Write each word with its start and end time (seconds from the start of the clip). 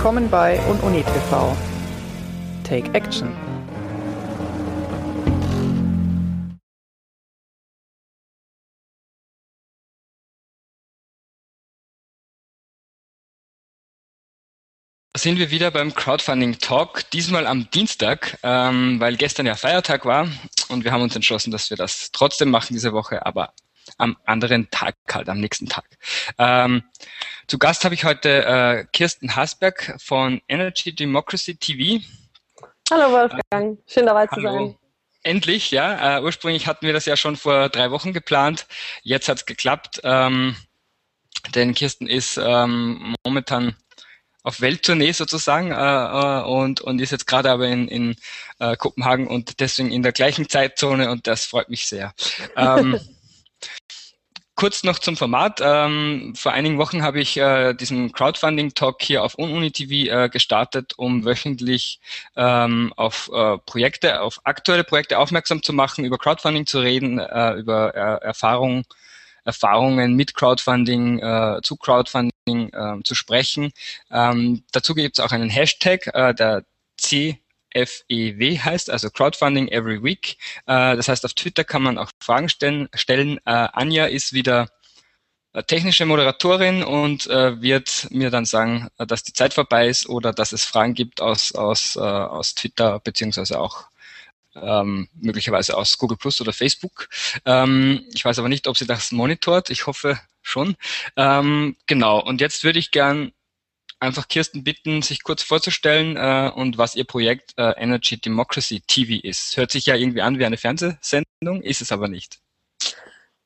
Willkommen 0.00 0.30
bei 0.30 0.58
Ununi 0.60 1.02
TV. 1.02 1.54
Take 2.64 2.90
Action. 2.94 3.28
sind 15.18 15.38
wir 15.38 15.50
wieder 15.50 15.70
beim 15.70 15.94
Crowdfunding 15.94 16.58
Talk, 16.60 17.10
diesmal 17.10 17.46
am 17.46 17.68
Dienstag, 17.70 18.38
ähm, 18.42 18.98
weil 19.00 19.18
gestern 19.18 19.44
ja 19.44 19.54
Feiertag 19.54 20.06
war 20.06 20.26
und 20.70 20.84
wir 20.84 20.92
haben 20.92 21.02
uns 21.02 21.14
entschlossen, 21.14 21.50
dass 21.50 21.68
wir 21.68 21.76
das 21.76 22.08
trotzdem 22.10 22.48
machen 22.48 22.72
diese 22.72 22.94
Woche, 22.94 23.26
aber 23.26 23.52
am 24.00 24.16
anderen 24.24 24.70
Tag 24.70 24.96
halt, 25.12 25.28
am 25.28 25.40
nächsten 25.40 25.68
Tag. 25.68 25.84
Ähm, 26.38 26.82
zu 27.46 27.58
Gast 27.58 27.84
habe 27.84 27.94
ich 27.94 28.04
heute 28.04 28.44
äh, 28.44 28.84
Kirsten 28.92 29.36
Hasberg 29.36 29.96
von 29.98 30.40
Energy 30.48 30.94
Democracy 30.94 31.56
TV. 31.56 32.04
Hallo 32.90 33.12
Wolfgang, 33.12 33.78
schön 33.86 34.06
dabei 34.06 34.26
zu 34.26 34.36
Hallo. 34.36 34.52
sein. 34.52 34.76
Endlich, 35.22 35.70
ja. 35.70 36.18
Äh, 36.18 36.22
ursprünglich 36.22 36.66
hatten 36.66 36.86
wir 36.86 36.94
das 36.94 37.04
ja 37.04 37.16
schon 37.16 37.36
vor 37.36 37.68
drei 37.68 37.90
Wochen 37.90 38.12
geplant. 38.12 38.66
Jetzt 39.02 39.28
hat 39.28 39.38
es 39.38 39.46
geklappt. 39.46 40.00
Ähm, 40.02 40.56
denn 41.54 41.74
Kirsten 41.74 42.06
ist 42.06 42.38
ähm, 42.42 43.14
momentan 43.24 43.76
auf 44.42 44.60
Welttournee 44.60 45.12
sozusagen 45.12 45.70
äh, 45.70 45.74
äh, 45.74 46.42
und, 46.44 46.80
und 46.80 47.00
ist 47.00 47.12
jetzt 47.12 47.26
gerade 47.26 47.50
aber 47.50 47.68
in, 47.68 47.88
in 47.88 48.16
äh, 48.58 48.76
Kopenhagen 48.76 49.26
und 49.26 49.60
deswegen 49.60 49.92
in 49.92 50.02
der 50.02 50.12
gleichen 50.12 50.48
Zeitzone 50.48 51.10
und 51.10 51.26
das 51.26 51.44
freut 51.44 51.68
mich 51.68 51.86
sehr. 51.86 52.14
Ähm, 52.56 52.98
kurz 54.60 54.84
noch 54.84 54.98
zum 54.98 55.16
Format. 55.16 55.60
Ähm, 55.62 56.34
vor 56.36 56.52
einigen 56.52 56.76
Wochen 56.76 57.02
habe 57.02 57.18
ich 57.18 57.38
äh, 57.38 57.72
diesen 57.72 58.12
Crowdfunding-Talk 58.12 59.00
hier 59.00 59.24
auf 59.24 59.36
UniTV 59.38 59.90
äh, 59.90 60.28
gestartet, 60.28 60.92
um 60.98 61.24
wöchentlich 61.24 61.98
ähm, 62.36 62.92
auf 62.94 63.30
äh, 63.32 63.56
Projekte, 63.56 64.20
auf 64.20 64.42
aktuelle 64.44 64.84
Projekte 64.84 65.18
aufmerksam 65.18 65.62
zu 65.62 65.72
machen, 65.72 66.04
über 66.04 66.18
Crowdfunding 66.18 66.66
zu 66.66 66.80
reden, 66.80 67.18
äh, 67.18 67.54
über 67.54 67.94
äh, 67.94 68.22
Erfahrungen 68.22 68.84
Erfahrungen 69.46 70.14
mit 70.14 70.34
Crowdfunding, 70.34 71.20
äh, 71.20 71.60
zu 71.62 71.76
Crowdfunding 71.76 72.30
äh, 72.46 73.02
zu 73.02 73.14
sprechen. 73.14 73.72
Ähm, 74.10 74.62
dazu 74.72 74.94
gibt 74.94 75.18
es 75.18 75.24
auch 75.24 75.32
einen 75.32 75.48
Hashtag, 75.48 76.06
äh, 76.12 76.34
der 76.34 76.64
CFEW 77.72 78.58
heißt, 78.58 78.90
also 78.90 79.10
Crowdfunding 79.10 79.68
Every 79.68 80.02
Week. 80.02 80.36
Äh, 80.66 80.96
das 80.96 81.08
heißt, 81.08 81.24
auf 81.24 81.34
Twitter 81.34 81.64
kann 81.64 81.82
man 81.82 81.98
auch 81.98 82.10
Fragen 82.20 82.48
stellen. 82.48 82.88
stellen. 82.94 83.38
Äh, 83.44 83.68
Anja 83.72 84.06
ist 84.06 84.32
wieder 84.32 84.68
äh, 85.52 85.62
technische 85.62 86.06
Moderatorin 86.06 86.82
und 86.82 87.26
wird 87.26 88.08
mir 88.10 88.30
dann 88.30 88.44
sagen, 88.44 88.88
dass 88.98 89.22
die 89.22 89.32
Zeit 89.32 89.54
vorbei 89.54 89.88
ist 89.88 90.08
oder 90.08 90.32
dass 90.32 90.52
es 90.52 90.64
Fragen 90.64 90.94
gibt 90.94 91.20
aus, 91.20 91.52
aus, 91.52 91.96
aus 91.96 92.54
Twitter 92.54 93.00
beziehungsweise 93.00 93.60
auch 93.60 93.90
ähm, 94.54 95.08
möglicherweise 95.14 95.76
aus 95.76 95.98
Google 95.98 96.16
Plus 96.16 96.40
oder 96.40 96.52
Facebook. 96.52 97.08
Ähm, 97.44 98.04
ich 98.12 98.24
weiß 98.24 98.38
aber 98.38 98.48
nicht, 98.48 98.66
ob 98.66 98.76
sie 98.76 98.86
das 98.86 99.12
monitort. 99.12 99.70
Ich 99.70 99.86
hoffe 99.86 100.18
schon. 100.42 100.76
Ähm, 101.16 101.76
genau. 101.86 102.20
Und 102.20 102.40
jetzt 102.40 102.64
würde 102.64 102.78
ich 102.78 102.90
gern 102.90 103.32
einfach 104.00 104.28
Kirsten 104.28 104.64
bitten, 104.64 105.02
sich 105.02 105.22
kurz 105.22 105.42
vorzustellen 105.42 106.16
äh, 106.16 106.50
und 106.54 106.78
was 106.78 106.96
ihr 106.96 107.04
Projekt 107.04 107.54
äh, 107.56 107.72
Energy 107.76 108.20
Democracy 108.20 108.80
TV 108.86 109.20
ist. 109.22 109.56
Hört 109.56 109.70
sich 109.70 109.86
ja 109.86 109.94
irgendwie 109.94 110.22
an 110.22 110.38
wie 110.38 110.44
eine 110.44 110.56
Fernsehsendung, 110.56 111.62
ist 111.62 111.82
es 111.82 111.92
aber 111.92 112.08
nicht. 112.08 112.40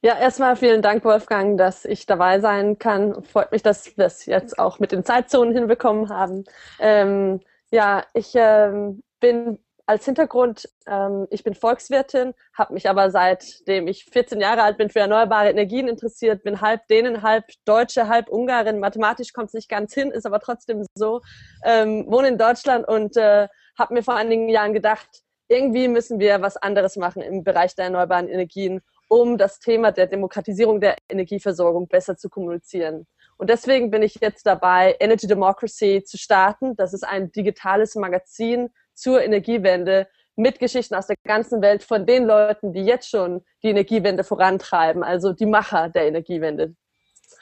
Ja, 0.01 0.19
erstmal 0.19 0.55
vielen 0.57 0.83
Dank, 0.83 1.03
Wolfgang, 1.05 1.57
dass 1.57 1.87
ich 1.87 2.05
dabei 2.05 2.39
sein 2.39 2.79
kann. 2.79 3.25
Freut 3.25 3.53
mich, 3.53 3.63
dass 3.63 3.97
wir 3.97 4.05
es 4.05 4.27
jetzt 4.27 4.59
auch 4.59 4.79
mit 4.79 4.93
den 4.93 5.03
Zeitzonen 5.03 5.55
hinbekommen 5.55 6.11
haben. 6.11 6.45
Ähm, 6.79 7.41
ja, 7.71 8.05
ich 8.13 8.33
ähm, 8.35 9.03
bin 9.21 9.59
als 9.87 10.05
Hintergrund, 10.07 10.69
ähm, 10.87 11.27
ich 11.31 11.45
bin 11.45 11.55
Volkswirtin, 11.55 12.35
habe 12.55 12.73
mich 12.73 12.89
aber 12.89 13.11
seitdem 13.11 13.87
ich 13.87 14.05
14 14.07 14.41
Jahre 14.41 14.63
alt 14.63 14.79
bin 14.79 14.89
für 14.89 15.01
erneuerbare 15.01 15.51
Energien 15.51 15.89
interessiert, 15.89 16.43
bin 16.43 16.61
halb 16.61 16.87
Dänen, 16.89 17.23
halb 17.23 17.45
Deutsche, 17.65 18.09
halb 18.09 18.29
Ungarin. 18.29 18.81
Mathematisch 18.81 19.33
kommt 19.33 19.49
es 19.49 19.55
nicht 19.55 19.69
ganz 19.69 19.93
hin, 19.93 20.11
ist 20.11 20.27
aber 20.27 20.41
trotzdem 20.41 20.87
so. 20.95 21.21
Ähm, 21.65 22.07
wohne 22.09 22.29
in 22.29 22.39
Deutschland 22.39 22.89
und 22.89 23.17
äh, 23.17 23.49
habe 23.79 23.95
mir 23.95 24.03
vor 24.03 24.17
einigen 24.17 24.49
Jahren 24.49 24.73
gedacht, 24.73 25.09
irgendwie 25.49 25.89
müssen 25.89 26.19
wir 26.19 26.41
was 26.41 26.57
anderes 26.57 26.97
machen 26.97 27.21
im 27.21 27.45
Bereich 27.45 27.75
der 27.75 27.87
erneuerbaren 27.87 28.29
Energien, 28.29 28.81
um 29.09 29.37
das 29.37 29.59
Thema 29.61 29.93
der 29.93 30.07
Demokratisierung 30.07 30.81
der 30.81 30.97
Energieversorgung 31.11 31.89
besser 31.89 32.17
zu 32.17 32.31
kommunizieren. 32.31 33.07
Und 33.37 33.51
deswegen 33.51 33.91
bin 33.91 34.03
ich 34.03 34.17
jetzt 34.21 34.47
dabei, 34.47 34.97
Energy 35.01 35.27
Democracy 35.27 36.03
zu 36.05 36.17
starten. 36.17 36.77
Das 36.77 36.95
ist 36.95 37.03
ein 37.03 37.33
digitales 37.33 37.95
Magazin 37.97 38.71
zur 38.95 39.23
Energiewende 39.23 40.09
mit 40.37 40.59
Geschichten 40.59 40.95
aus 40.95 41.07
der 41.07 41.17
ganzen 41.25 41.63
Welt 41.63 41.83
von 41.83 42.07
den 42.07 42.27
Leuten, 42.27 42.73
die 42.73 42.85
jetzt 42.85 43.09
schon 43.09 43.45
die 43.63 43.69
Energiewende 43.69 44.25
vorantreiben, 44.25 45.05
also 45.05 45.33
die 45.33 45.47
Macher 45.47 45.89
der 45.89 46.07
Energiewende. 46.07 46.75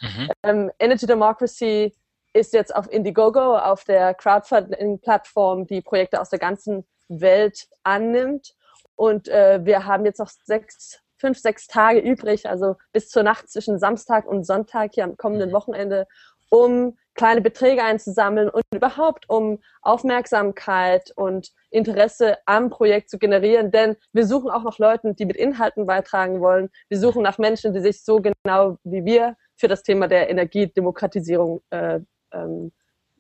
Mhm. 0.01 0.31
Ähm, 0.43 0.71
Energy 0.79 1.07
Democracy 1.07 1.95
ist 2.33 2.53
jetzt 2.53 2.75
auf 2.75 2.91
Indiegogo, 2.91 3.57
auf 3.59 3.85
der 3.85 4.15
Crowdfunding-Plattform, 4.15 5.67
die 5.67 5.81
Projekte 5.81 6.21
aus 6.21 6.31
der 6.31 6.39
ganzen 6.39 6.87
Welt 7.09 7.69
annimmt. 7.83 8.55
Und 8.97 9.29
äh, 9.29 9.61
wir 9.65 9.87
haben 9.87 10.05
jetzt 10.05 10.19
noch 10.19 10.31
sechs, 10.45 11.01
fünf, 11.19 11.39
sechs 11.39 11.67
Tage 11.67 12.01
übrig, 12.01 12.49
also 12.49 12.77
bis 12.93 13.09
zur 13.09 13.23
Nacht 13.23 13.51
zwischen 13.51 13.79
Samstag 13.79 14.27
und 14.27 14.45
Sonntag 14.45 14.93
hier 14.95 15.05
am 15.05 15.17
kommenden 15.17 15.51
mhm. 15.51 15.55
Wochenende, 15.55 16.07
um 16.51 16.97
kleine 17.15 17.41
Beträge 17.41 17.83
einzusammeln 17.83 18.49
und 18.49 18.63
überhaupt 18.75 19.29
um 19.29 19.59
Aufmerksamkeit 19.83 21.13
und 21.17 21.51
Interesse 21.71 22.39
am 22.47 22.71
Projekt 22.71 23.11
zu 23.11 23.19
generieren. 23.19 23.71
Denn 23.71 23.97
wir 24.13 24.27
suchen 24.27 24.51
auch 24.51 24.63
noch 24.63 24.79
Leute, 24.79 25.15
die 25.15 25.27
mit 25.27 25.37
Inhalten 25.37 25.87
beitragen 25.87 26.41
wollen. 26.41 26.71
Wir 26.89 26.99
suchen 26.99 27.23
nach 27.23 27.39
Menschen, 27.39 27.75
die 27.75 27.81
sich 27.81 28.03
so 28.03 28.21
genau 28.21 28.79
wie 28.85 29.05
wir 29.05 29.37
für 29.57 29.69
das 29.69 29.83
Thema 29.83 30.09
der 30.09 30.31
Energiedemokratisierung 30.31 31.61
äh, 31.71 32.01
ähm, 32.33 32.73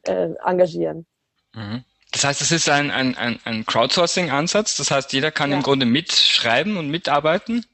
äh, 0.04 0.30
engagieren. 0.44 1.06
Mhm. 1.54 1.84
Das 2.12 2.24
heißt, 2.24 2.42
es 2.42 2.52
ist 2.52 2.68
ein, 2.68 2.90
ein, 2.90 3.16
ein 3.44 3.64
Crowdsourcing-Ansatz. 3.64 4.76
Das 4.76 4.90
heißt, 4.90 5.12
jeder 5.14 5.30
kann 5.30 5.50
ja. 5.50 5.56
im 5.56 5.62
Grunde 5.62 5.86
mitschreiben 5.86 6.76
und 6.76 6.90
mitarbeiten. 6.90 7.64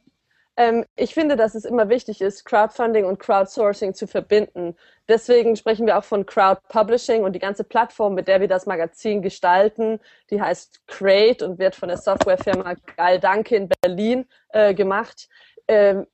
Ähm, 0.59 0.85
ich 0.97 1.15
finde, 1.15 1.37
dass 1.37 1.55
es 1.55 1.65
immer 1.65 1.89
wichtig 1.89 2.21
ist, 2.21 2.45
Crowdfunding 2.45 3.05
und 3.05 3.21
Crowdsourcing 3.21 3.95
zu 3.95 4.09
verbinden. 4.09 4.77
Deswegen 5.07 5.55
sprechen 5.55 5.87
wir 5.87 5.97
auch 5.97 6.05
von 6.05 6.27
Crowd 6.27 6.61
Publishing 6.69 7.23
und 7.23 7.33
die 7.33 7.39
ganze 7.39 7.63
Plattform, 7.63 8.15
mit 8.15 8.27
der 8.27 8.41
wir 8.41 8.49
das 8.49 8.67
Magazin 8.67 9.23
gestalten, 9.23 10.01
die 10.31 10.43
heißt 10.43 10.85
Crate 10.89 11.47
und 11.47 11.61
wird 11.61 11.77
von 11.77 11.89
der 11.89 11.97
Softwarefirma 11.97 12.75
Geil 12.97 13.21
Danke 13.21 13.55
in 13.55 13.69
Berlin 13.81 14.27
äh, 14.49 14.75
gemacht. 14.75 15.29
Ähm, 15.69 16.07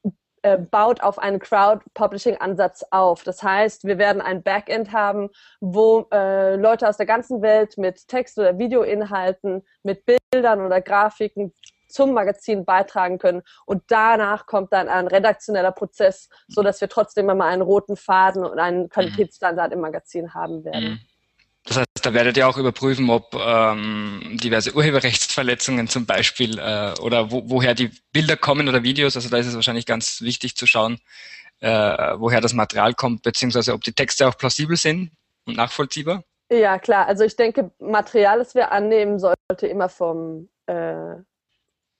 äh, 0.45 0.59
baut 0.59 1.01
auf 1.01 1.19
einen 1.19 1.39
Crowd-Publishing-Ansatz 1.39 2.85
auf. 2.91 3.25
Das 3.25 3.43
heißt, 3.43 3.85
wir 3.85 3.97
werden 3.97 4.21
ein 4.21 4.43
Backend 4.43 4.93
haben, 4.93 5.31
wo 5.61 6.07
äh, 6.13 6.57
Leute 6.57 6.87
aus 6.87 6.99
der 6.99 7.07
ganzen 7.07 7.41
Welt 7.41 7.79
mit 7.79 8.09
Text- 8.09 8.39
oder 8.39 8.59
Videoinhalten, 8.59 9.65
mit 9.83 10.05
Bildern 10.05 10.61
oder 10.61 10.83
Grafiken 10.83 11.55
zum 11.95 12.13
Magazin 12.13 12.65
beitragen 12.65 13.19
können. 13.19 13.43
Und 13.65 13.85
danach 13.89 14.47
kommt 14.47 14.73
dann 14.73 14.89
ein 14.89 15.07
redaktioneller 15.07 15.73
Prozess, 15.73 16.29
so 16.49 16.63
dass 16.63 16.81
wir 16.81 16.89
trotzdem 16.89 17.31
immer 17.31 17.45
einen 17.45 17.63
roten 17.63 17.97
Faden 17.97 18.45
und 18.45 18.59
einen 18.59 18.89
Qualitätsstandard 18.89 19.73
im 19.73 19.81
Magazin 19.81 20.35
haben 20.35 20.65
werden. 20.65 20.85
Mhm. 20.85 21.01
Das 21.67 21.79
heißt, 21.79 21.89
da 22.03 22.13
werdet 22.13 22.37
ihr 22.37 22.47
auch 22.47 22.59
überprüfen, 22.59 23.09
ob 23.09 23.35
ähm, 23.35 24.37
diverse 24.43 24.75
Urheberrechtsverletzungen 24.75 25.89
zum 25.89 26.05
Beispiel 26.05 26.59
äh, 26.59 26.93
oder 27.01 27.31
wo, 27.31 27.49
woher 27.49 27.75
die 27.75 27.91
Bilder 28.13 28.37
kommen 28.37 28.69
oder 28.69 28.83
Videos. 28.83 29.17
Also 29.17 29.31
da 29.31 29.39
ist 29.39 29.47
es 29.47 29.55
wahrscheinlich 29.55 29.87
ganz 29.87 30.21
wichtig 30.21 30.57
zu 30.57 30.67
schauen, 30.67 30.99
äh, 31.61 31.71
woher 32.19 32.43
das 32.43 32.53
Material 32.53 32.93
kommt, 32.93 33.23
beziehungsweise 33.23 33.73
ob 33.73 33.83
die 33.83 33.95
Texte 33.95 34.29
auch 34.29 34.37
plausibel 34.37 34.77
sind 34.77 35.13
und 35.47 35.57
nachvollziehbar. 35.57 36.25
Ja, 36.53 36.79
klar. 36.79 37.07
Also 37.07 37.25
ich 37.25 37.37
denke, 37.37 37.71
Material, 37.79 38.39
das 38.39 38.55
wir 38.55 38.71
annehmen, 38.71 39.19
sollte 39.19 39.67
immer 39.67 39.89
vom 39.89 40.51
äh, 40.67 41.15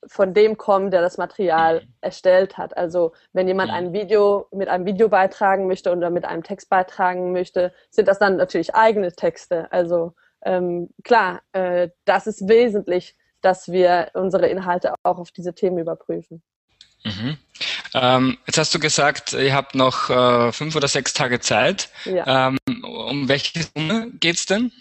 von 0.07 0.33
dem 0.33 0.57
kommen, 0.57 0.91
der 0.91 1.01
das 1.01 1.17
Material 1.17 1.81
mhm. 1.81 1.93
erstellt 2.01 2.57
hat. 2.57 2.75
Also 2.77 3.13
wenn 3.33 3.47
jemand 3.47 3.71
mhm. 3.71 3.77
ein 3.77 3.93
Video 3.93 4.47
mit 4.51 4.67
einem 4.67 4.85
Video 4.85 5.09
beitragen 5.09 5.67
möchte 5.67 5.91
oder 5.91 6.09
mit 6.09 6.25
einem 6.25 6.43
Text 6.43 6.69
beitragen 6.69 7.31
möchte, 7.31 7.73
sind 7.89 8.07
das 8.07 8.19
dann 8.19 8.37
natürlich 8.37 8.75
eigene 8.75 9.11
Texte. 9.11 9.71
Also 9.71 10.13
ähm, 10.43 10.89
klar, 11.03 11.41
äh, 11.53 11.89
das 12.05 12.27
ist 12.27 12.47
wesentlich, 12.47 13.15
dass 13.41 13.71
wir 13.71 14.09
unsere 14.13 14.47
Inhalte 14.47 14.93
auch 15.03 15.17
auf 15.17 15.31
diese 15.31 15.53
Themen 15.53 15.77
überprüfen. 15.79 16.41
Mhm. 17.03 17.37
Ähm, 17.93 18.37
jetzt 18.45 18.57
hast 18.57 18.73
du 18.73 18.79
gesagt, 18.79 19.33
ihr 19.33 19.53
habt 19.53 19.75
noch 19.75 20.09
äh, 20.09 20.51
fünf 20.51 20.75
oder 20.75 20.87
sechs 20.87 21.13
Tage 21.13 21.39
Zeit. 21.39 21.89
Ja. 22.05 22.47
Ähm, 22.47 22.57
um 22.83 23.29
welche 23.29 23.63
Summe 23.63 24.11
geht 24.19 24.35
es 24.35 24.45
denn? 24.45 24.71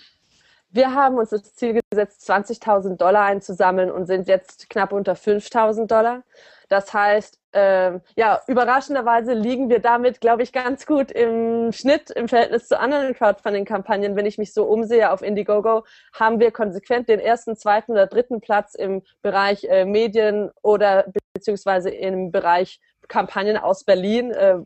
Wir 0.74 0.92
haben 0.92 1.18
uns 1.18 1.30
das 1.30 1.54
Ziel 1.54 1.78
gesetzt, 1.88 2.28
20.000 2.28 2.96
Dollar 2.96 3.26
einzusammeln 3.26 3.92
und 3.92 4.06
sind 4.06 4.26
jetzt 4.26 4.68
knapp 4.68 4.92
unter 4.92 5.12
5.000 5.12 5.86
Dollar. 5.86 6.24
Das 6.68 6.92
heißt, 6.92 7.38
äh, 7.52 8.00
ja, 8.16 8.40
überraschenderweise 8.48 9.34
liegen 9.34 9.68
wir 9.68 9.78
damit, 9.78 10.20
glaube 10.20 10.42
ich, 10.42 10.52
ganz 10.52 10.84
gut 10.84 11.12
im 11.12 11.70
Schnitt 11.70 12.10
im 12.10 12.26
Verhältnis 12.26 12.66
zu 12.66 12.80
anderen 12.80 13.14
Crowdfunding-Kampagnen. 13.14 14.16
Wenn 14.16 14.26
ich 14.26 14.36
mich 14.36 14.52
so 14.52 14.64
umsehe 14.64 15.12
auf 15.12 15.22
Indiegogo, 15.22 15.84
haben 16.12 16.40
wir 16.40 16.50
konsequent 16.50 17.08
den 17.08 17.20
ersten, 17.20 17.54
zweiten 17.56 17.92
oder 17.92 18.08
dritten 18.08 18.40
Platz 18.40 18.74
im 18.74 19.02
Bereich 19.22 19.62
äh, 19.70 19.84
Medien 19.84 20.50
oder 20.60 21.06
beziehungsweise 21.34 21.90
im 21.90 22.32
Bereich 22.32 22.80
Kampagnen 23.06 23.58
aus 23.58 23.84
Berlin, 23.84 24.32
äh, 24.32 24.56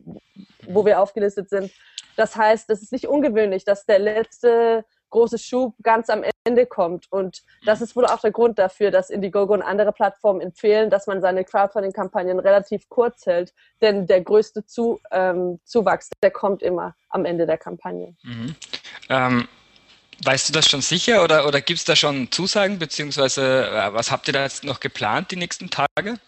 wo 0.67 0.85
wir 0.85 1.01
aufgelistet 1.01 1.51
sind. 1.51 1.71
Das 2.15 2.35
heißt, 2.35 2.67
es 2.71 2.81
ist 2.81 2.93
nicht 2.93 3.07
ungewöhnlich, 3.07 3.63
dass 3.63 3.85
der 3.85 3.99
letzte 3.99 4.85
große 5.09 5.37
Schub 5.37 5.75
ganz 5.83 6.09
am 6.09 6.23
Ende 6.43 6.65
kommt. 6.65 7.11
Und 7.11 7.43
das 7.65 7.81
ist 7.81 7.95
wohl 7.95 8.05
auch 8.05 8.19
der 8.19 8.31
Grund 8.31 8.59
dafür, 8.59 8.91
dass 8.91 9.09
Indiegogo 9.09 9.53
und 9.53 9.61
andere 9.61 9.91
Plattformen 9.91 10.41
empfehlen, 10.41 10.89
dass 10.89 11.07
man 11.07 11.21
seine 11.21 11.43
Crowdfunding-Kampagnen 11.43 12.39
relativ 12.39 12.87
kurz 12.89 13.25
hält. 13.25 13.53
Denn 13.81 14.07
der 14.07 14.21
größte 14.21 14.65
Zu, 14.65 14.99
ähm, 15.11 15.59
Zuwachs, 15.63 16.09
der 16.21 16.31
kommt 16.31 16.61
immer 16.61 16.95
am 17.09 17.25
Ende 17.25 17.45
der 17.45 17.57
Kampagne. 17.57 18.15
Mhm. 18.23 18.55
Ähm, 19.09 19.47
weißt 20.23 20.49
du 20.49 20.53
das 20.53 20.67
schon 20.67 20.81
sicher 20.81 21.23
oder, 21.23 21.47
oder 21.47 21.61
gibt 21.61 21.79
es 21.79 21.85
da 21.85 21.95
schon 21.95 22.31
Zusagen, 22.31 22.79
beziehungsweise 22.79 23.67
äh, 23.67 23.93
was 23.93 24.11
habt 24.11 24.27
ihr 24.27 24.33
da 24.33 24.43
jetzt 24.43 24.63
noch 24.63 24.79
geplant 24.79 25.31
die 25.31 25.37
nächsten 25.37 25.69
Tage? 25.69 26.19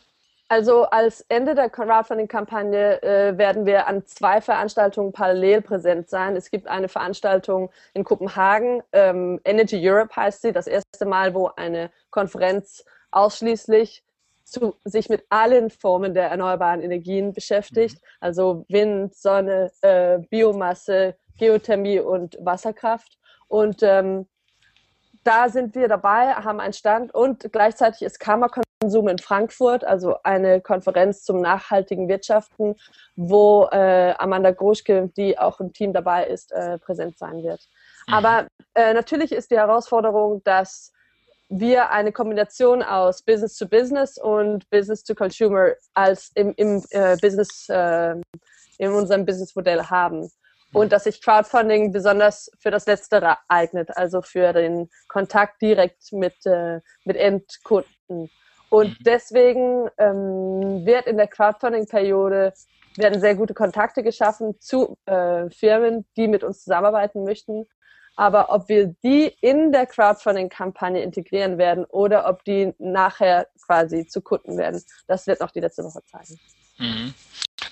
Also 0.51 0.83
als 0.83 1.21
Ende 1.29 1.55
der 1.55 1.69
Crowdfunding-Kampagne 1.69 3.01
äh, 3.03 3.37
werden 3.37 3.65
wir 3.65 3.87
an 3.87 4.05
zwei 4.05 4.41
Veranstaltungen 4.41 5.13
parallel 5.13 5.61
präsent 5.61 6.09
sein. 6.09 6.35
Es 6.35 6.51
gibt 6.51 6.67
eine 6.67 6.89
Veranstaltung 6.89 7.71
in 7.93 8.03
Kopenhagen, 8.03 8.83
ähm, 8.91 9.39
Energy 9.45 9.79
Europe 9.81 10.13
heißt 10.13 10.41
sie, 10.41 10.51
das 10.51 10.67
erste 10.67 11.05
Mal, 11.05 11.33
wo 11.33 11.51
eine 11.55 11.89
Konferenz 12.09 12.83
ausschließlich 13.11 14.03
zu, 14.43 14.75
sich 14.83 15.07
mit 15.07 15.23
allen 15.29 15.69
Formen 15.69 16.13
der 16.13 16.27
erneuerbaren 16.27 16.81
Energien 16.81 17.31
beschäftigt, 17.31 18.01
mhm. 18.01 18.07
also 18.19 18.65
Wind, 18.67 19.15
Sonne, 19.15 19.71
äh, 19.79 20.17
Biomasse, 20.17 21.15
Geothermie 21.37 22.01
und 22.01 22.37
Wasserkraft. 22.41 23.17
Und 23.47 23.83
ähm, 23.83 24.27
da 25.23 25.47
sind 25.47 25.75
wir 25.75 25.87
dabei, 25.87 26.33
haben 26.33 26.59
einen 26.59 26.73
Stand 26.73 27.15
und 27.15 27.53
gleichzeitig 27.53 28.01
ist 28.01 28.19
Karma 28.19 28.49
Konsum 28.81 29.07
in 29.09 29.19
Frankfurt, 29.19 29.83
also 29.83 30.15
eine 30.23 30.59
Konferenz 30.59 31.23
zum 31.23 31.39
nachhaltigen 31.39 32.09
Wirtschaften, 32.09 32.75
wo 33.15 33.67
äh, 33.71 34.15
Amanda 34.17 34.49
Groschke, 34.51 35.11
die 35.15 35.37
auch 35.37 35.59
im 35.59 35.71
Team 35.71 35.93
dabei 35.93 36.25
ist, 36.25 36.51
äh, 36.51 36.79
präsent 36.79 37.17
sein 37.17 37.43
wird. 37.43 37.61
Mhm. 38.07 38.13
Aber 38.13 38.47
äh, 38.73 38.93
natürlich 38.93 39.31
ist 39.31 39.51
die 39.51 39.57
Herausforderung, 39.57 40.41
dass 40.43 40.91
wir 41.49 41.91
eine 41.91 42.11
Kombination 42.11 42.81
aus 42.81 43.21
Business 43.21 43.55
to 43.57 43.67
Business 43.67 44.17
und 44.17 44.67
Business 44.71 45.03
to 45.03 45.13
Consumer 45.13 45.73
als 45.93 46.31
im, 46.33 46.53
im 46.55 46.83
äh, 46.89 47.17
Business, 47.17 47.67
äh, 47.69 48.15
in 48.79 48.91
unserem 48.91 49.25
Businessmodell 49.25 49.83
haben 49.83 50.31
und 50.73 50.91
dass 50.91 51.03
sich 51.03 51.21
Crowdfunding 51.21 51.91
besonders 51.91 52.49
für 52.57 52.71
das 52.71 52.87
Letztere 52.87 53.37
eignet, 53.47 53.95
also 53.95 54.21
für 54.21 54.53
den 54.53 54.89
Kontakt 55.07 55.61
direkt 55.61 56.11
mit, 56.13 56.45
äh, 56.45 56.79
mit 57.05 57.17
Endkunden. 57.17 58.31
Und 58.71 58.95
deswegen 59.01 59.89
ähm, 59.97 60.85
wird 60.85 61.05
in 61.05 61.17
der 61.17 61.27
Crowdfunding-Periode 61.27 62.53
werden 62.95 63.19
sehr 63.19 63.35
gute 63.35 63.53
Kontakte 63.53 64.01
geschaffen 64.01 64.55
zu 64.61 64.97
äh, 65.05 65.49
Firmen, 65.49 66.05
die 66.15 66.29
mit 66.29 66.43
uns 66.43 66.63
zusammenarbeiten 66.63 67.25
möchten. 67.25 67.67
Aber 68.15 68.49
ob 68.49 68.69
wir 68.69 68.87
die 69.03 69.35
in 69.41 69.73
der 69.73 69.87
Crowdfunding-Kampagne 69.87 71.01
integrieren 71.01 71.57
werden 71.57 71.83
oder 71.83 72.29
ob 72.29 72.45
die 72.45 72.73
nachher 72.77 73.47
quasi 73.65 74.07
zu 74.07 74.21
Kunden 74.21 74.57
werden, 74.57 74.81
das 75.05 75.27
wird 75.27 75.41
noch 75.41 75.51
die 75.51 75.59
letzte 75.59 75.83
Woche 75.83 76.01
zeigen. 76.05 76.39
Mhm. 76.77 77.13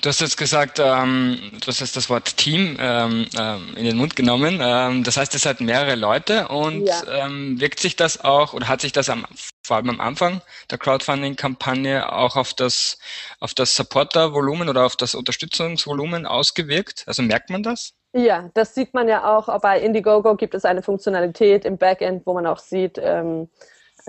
Du 0.02 0.08
hast 0.08 0.22
jetzt 0.22 0.38
gesagt, 0.38 0.80
ähm, 0.80 1.38
du 1.60 1.68
hast 1.68 1.82
jetzt 1.82 1.98
das 1.98 2.10
Wort 2.10 2.38
Team 2.38 2.78
ähm, 2.80 3.26
ähm, 3.38 3.74
in 3.76 3.84
den 3.84 3.98
Mund 3.98 4.16
genommen. 4.16 4.60
Ähm, 4.62 5.04
das 5.04 5.18
heißt, 5.18 5.36
es 5.36 5.42
seid 5.42 5.60
mehrere 5.60 5.96
Leute 5.96 6.48
und 6.48 6.86
ja. 6.86 7.26
ähm, 7.26 7.60
wirkt 7.60 7.80
sich 7.80 7.98
das 7.98 8.24
auch 8.24 8.54
oder 8.54 8.70
hat 8.70 8.80
sich 8.80 8.94
das 8.94 9.10
am, 9.10 9.26
vor 9.62 9.76
allem 9.76 9.90
am 9.90 10.00
Anfang 10.00 10.42
der 10.72 10.78
Crowdfunding-Kampagne 10.78 12.14
auch 12.14 12.38
auf 12.38 12.54
das, 12.54 12.98
auf 13.42 13.54
das 13.54 13.76
Supporter-Volumen 13.76 14.70
oder 14.70 14.86
auf 14.86 14.96
das 14.96 15.16
Unterstützungsvolumen 15.16 16.26
ausgewirkt? 16.26 17.04
Also 17.06 17.22
merkt 17.22 17.50
man 17.50 17.64
das? 17.64 17.94
Ja, 18.14 18.50
das 18.54 18.74
sieht 18.74 18.94
man 18.94 19.10
ja 19.10 19.38
auch. 19.38 19.60
Bei 19.60 19.82
Indiegogo 19.82 20.36
gibt 20.36 20.56
es 20.56 20.64
eine 20.64 20.82
Funktionalität 20.82 21.66
im 21.66 21.78
Backend, 21.78 22.26
wo 22.26 22.34
man 22.34 22.48
auch 22.48 22.60
sieht, 22.60 22.98
ähm, 23.04 23.50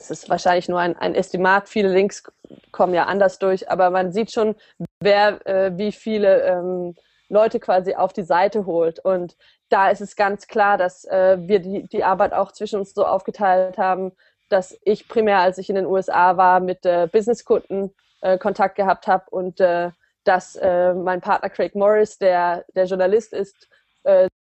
es 0.01 0.11
ist 0.11 0.31
wahrscheinlich 0.31 0.69
nur 0.69 0.81
ein, 0.81 0.97
ein 0.97 1.15
Estimat, 1.15 1.69
viele 1.69 1.89
Links 1.89 2.25
kommen 2.73 2.95
ja 2.95 3.05
anders 3.05 3.39
durch, 3.39 3.71
aber 3.71 3.91
man 3.91 4.13
sieht 4.13 4.33
schon, 4.33 4.57
wer 5.01 5.47
äh, 5.47 5.77
wie 5.77 5.93
viele 5.93 6.43
ähm, 6.43 6.95
Leute 7.29 7.61
quasi 7.61 7.95
auf 7.95 8.13
die 8.13 8.23
Seite 8.23 8.67
holt. 8.67 8.99
Und 8.99 9.37
da 9.69 9.89
ist 9.89 10.01
es 10.01 10.17
ganz 10.17 10.47
klar, 10.47 10.79
dass 10.79 11.05
äh, 11.05 11.39
wir 11.41 11.61
die, 11.61 11.87
die 11.87 12.05
Arbeit 12.05 12.33
auch 12.33 12.53
zwischen 12.53 12.81
uns 12.81 12.93
so 12.95 13.07
aufgeteilt 13.07 13.79
haben, 13.79 14.13
dass 14.49 14.77
ich 14.85 15.07
primär, 15.07 15.39
als 15.39 15.59
ich 15.59 15.69
in 15.69 15.77
den 15.77 15.87
USA 15.87 16.37
war, 16.37 16.61
mit 16.61 16.85
äh, 16.85 17.09
Businesskunden 17.11 17.95
äh, 18.21 18.39
Kontakt 18.39 18.77
gehabt 18.77 19.07
habe 19.07 19.25
und 19.31 19.61
äh, 19.61 19.91
dass 20.25 20.57
äh, 20.57 20.93
mein 20.93 21.21
Partner 21.21 21.49
Craig 21.51 21.75
Morris, 21.75 22.19
der, 22.19 22.65
der 22.75 22.85
Journalist 22.85 23.33
ist, 23.33 23.69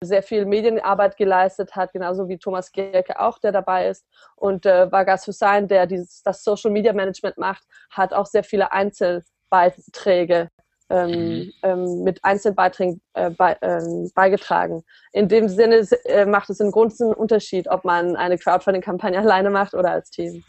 sehr 0.01 0.23
viel 0.23 0.45
Medienarbeit 0.45 1.17
geleistet 1.17 1.75
hat, 1.75 1.91
genauso 1.91 2.29
wie 2.29 2.37
Thomas 2.37 2.71
Gerke 2.71 3.19
auch, 3.19 3.39
der 3.39 3.51
dabei 3.51 3.89
ist. 3.89 4.05
Und 4.35 4.65
äh, 4.65 4.91
Vargas 4.91 5.27
Hussein, 5.27 5.67
der 5.67 5.85
dieses, 5.85 6.23
das 6.23 6.43
Social 6.43 6.71
Media 6.71 6.93
Management 6.93 7.37
macht, 7.37 7.63
hat 7.89 8.13
auch 8.13 8.25
sehr 8.25 8.43
viele 8.43 8.71
Einzelbeiträge 8.71 10.49
ähm, 10.89 11.09
mhm. 11.09 11.53
ähm, 11.63 12.03
mit 12.03 12.23
Einzelbeiträgen 12.23 13.01
äh, 13.13 13.29
bei, 13.29 13.57
ähm, 13.61 14.11
beigetragen. 14.15 14.83
In 15.11 15.27
dem 15.27 15.47
Sinne 15.47 15.87
äh, 16.05 16.25
macht 16.25 16.49
es 16.49 16.59
einen 16.59 16.71
großen 16.71 17.13
Unterschied, 17.13 17.67
ob 17.67 17.85
man 17.85 18.15
eine 18.15 18.37
Crowdfunding-Kampagne 18.37 19.19
alleine 19.19 19.49
macht 19.49 19.73
oder 19.73 19.91
als 19.91 20.09
Team. 20.09 20.43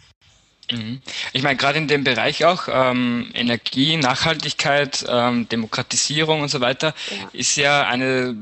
Mhm. 0.71 1.01
Ich 1.33 1.43
meine, 1.43 1.57
gerade 1.57 1.79
in 1.79 1.89
dem 1.89 2.05
Bereich 2.05 2.45
auch 2.45 2.69
ähm, 2.71 3.31
Energie, 3.35 3.97
Nachhaltigkeit, 3.97 5.05
ähm, 5.09 5.49
Demokratisierung 5.49 6.43
und 6.43 6.49
so 6.49 6.61
weiter, 6.61 6.95
ja. 7.11 7.31
ist 7.33 7.57
ja 7.57 7.87
eine 7.87 8.37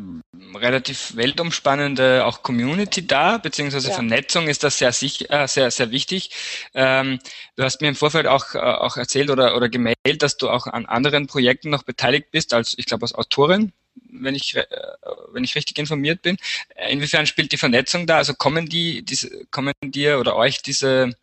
relativ 0.55 1.17
weltumspannende 1.17 2.25
auch 2.25 2.43
Community 2.43 3.07
da, 3.07 3.39
beziehungsweise 3.39 3.89
ja. 3.89 3.95
Vernetzung 3.95 4.49
ist 4.49 4.65
das 4.65 4.79
sehr, 4.79 4.89
äh, 4.89 5.49
sehr, 5.49 5.71
sehr 5.71 5.91
wichtig. 5.91 6.31
Ähm, 6.75 7.19
du 7.57 7.65
hast 7.65 7.81
mir 7.81 7.89
im 7.89 7.95
Vorfeld 7.95 8.27
auch, 8.27 8.55
äh, 8.55 8.59
auch 8.59 8.97
erzählt 8.97 9.31
oder, 9.31 9.57
oder 9.57 9.69
gemeldet, 9.69 10.23
dass 10.23 10.37
du 10.37 10.49
auch 10.51 10.67
an 10.67 10.87
anderen 10.87 11.27
Projekten 11.27 11.71
noch 11.71 11.83
beteiligt 11.83 12.31
bist, 12.31 12.55
als 12.55 12.75
ich 12.77 12.87
glaube 12.87 13.03
als 13.03 13.15
Autorin 13.15 13.73
wenn 14.11 14.35
ich, 14.35 14.57
äh, 14.57 14.65
wenn 15.33 15.45
ich 15.45 15.55
richtig 15.55 15.79
informiert 15.79 16.23
bin. 16.23 16.37
Inwiefern 16.89 17.27
spielt 17.27 17.53
die 17.53 17.57
Vernetzung 17.57 18.07
da? 18.07 18.17
Also 18.17 18.35
kommen 18.35 18.69
die, 18.69 19.03
diese, 19.03 19.47
kommen 19.47 19.73
dir 19.83 20.19
oder 20.19 20.37
euch 20.37 20.63
diese 20.63 21.15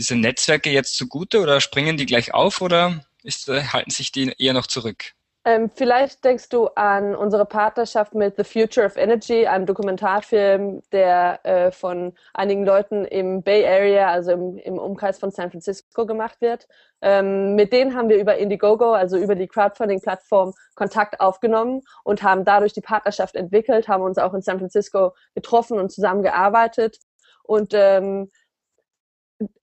diese 0.00 0.16
Netzwerke 0.16 0.70
jetzt 0.70 0.96
zugute 0.96 1.40
oder 1.40 1.60
springen 1.60 1.98
die 1.98 2.06
gleich 2.06 2.32
auf 2.32 2.62
oder 2.62 3.04
ist, 3.22 3.50
äh, 3.50 3.62
halten 3.62 3.90
sich 3.90 4.10
die 4.10 4.32
eher 4.38 4.54
noch 4.54 4.66
zurück? 4.66 5.12
Ähm, 5.44 5.70
vielleicht 5.74 6.24
denkst 6.24 6.48
du 6.48 6.68
an 6.68 7.14
unsere 7.14 7.44
Partnerschaft 7.46 8.14
mit 8.14 8.36
The 8.36 8.44
Future 8.44 8.86
of 8.86 8.96
Energy, 8.96 9.46
einem 9.46 9.66
Dokumentarfilm, 9.66 10.82
der 10.92 11.40
äh, 11.44 11.70
von 11.70 12.14
einigen 12.34 12.64
Leuten 12.64 13.04
im 13.06 13.42
Bay 13.42 13.66
Area, 13.66 14.08
also 14.10 14.32
im, 14.32 14.58
im 14.58 14.78
Umkreis 14.78 15.18
von 15.18 15.30
San 15.30 15.50
Francisco 15.50 16.06
gemacht 16.06 16.40
wird. 16.40 16.66
Ähm, 17.02 17.54
mit 17.56 17.72
denen 17.72 17.94
haben 17.94 18.08
wir 18.08 18.18
über 18.18 18.36
Indiegogo, 18.36 18.92
also 18.92 19.16
über 19.18 19.34
die 19.34 19.48
Crowdfunding-Plattform, 19.48 20.52
Kontakt 20.74 21.20
aufgenommen 21.20 21.82
und 22.04 22.22
haben 22.22 22.44
dadurch 22.44 22.72
die 22.72 22.82
Partnerschaft 22.82 23.34
entwickelt, 23.34 23.88
haben 23.88 24.02
uns 24.02 24.18
auch 24.18 24.34
in 24.34 24.42
San 24.42 24.58
Francisco 24.58 25.14
getroffen 25.34 25.78
und 25.78 25.90
zusammengearbeitet. 25.90 26.98
Und 27.42 27.72
ähm, 27.74 28.30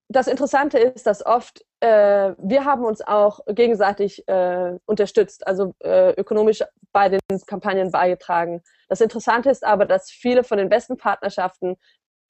das 0.09 0.27
Interessante 0.27 0.79
ist, 0.79 1.05
dass 1.05 1.25
oft 1.25 1.65
äh, 1.79 2.33
wir 2.37 2.65
haben 2.65 2.83
uns 2.83 3.01
auch 3.01 3.41
gegenseitig 3.47 4.27
äh, 4.27 4.77
unterstützt, 4.85 5.45
also 5.45 5.75
äh, 5.83 6.11
ökonomisch 6.11 6.63
bei 6.91 7.09
den 7.09 7.19
Kampagnen 7.45 7.91
beigetragen. 7.91 8.63
Das 8.89 9.01
Interessante 9.01 9.49
ist 9.49 9.65
aber, 9.65 9.85
dass 9.85 10.09
viele 10.09 10.43
von 10.43 10.57
den 10.57 10.69
besten 10.69 10.97
Partnerschaften, 10.97 11.75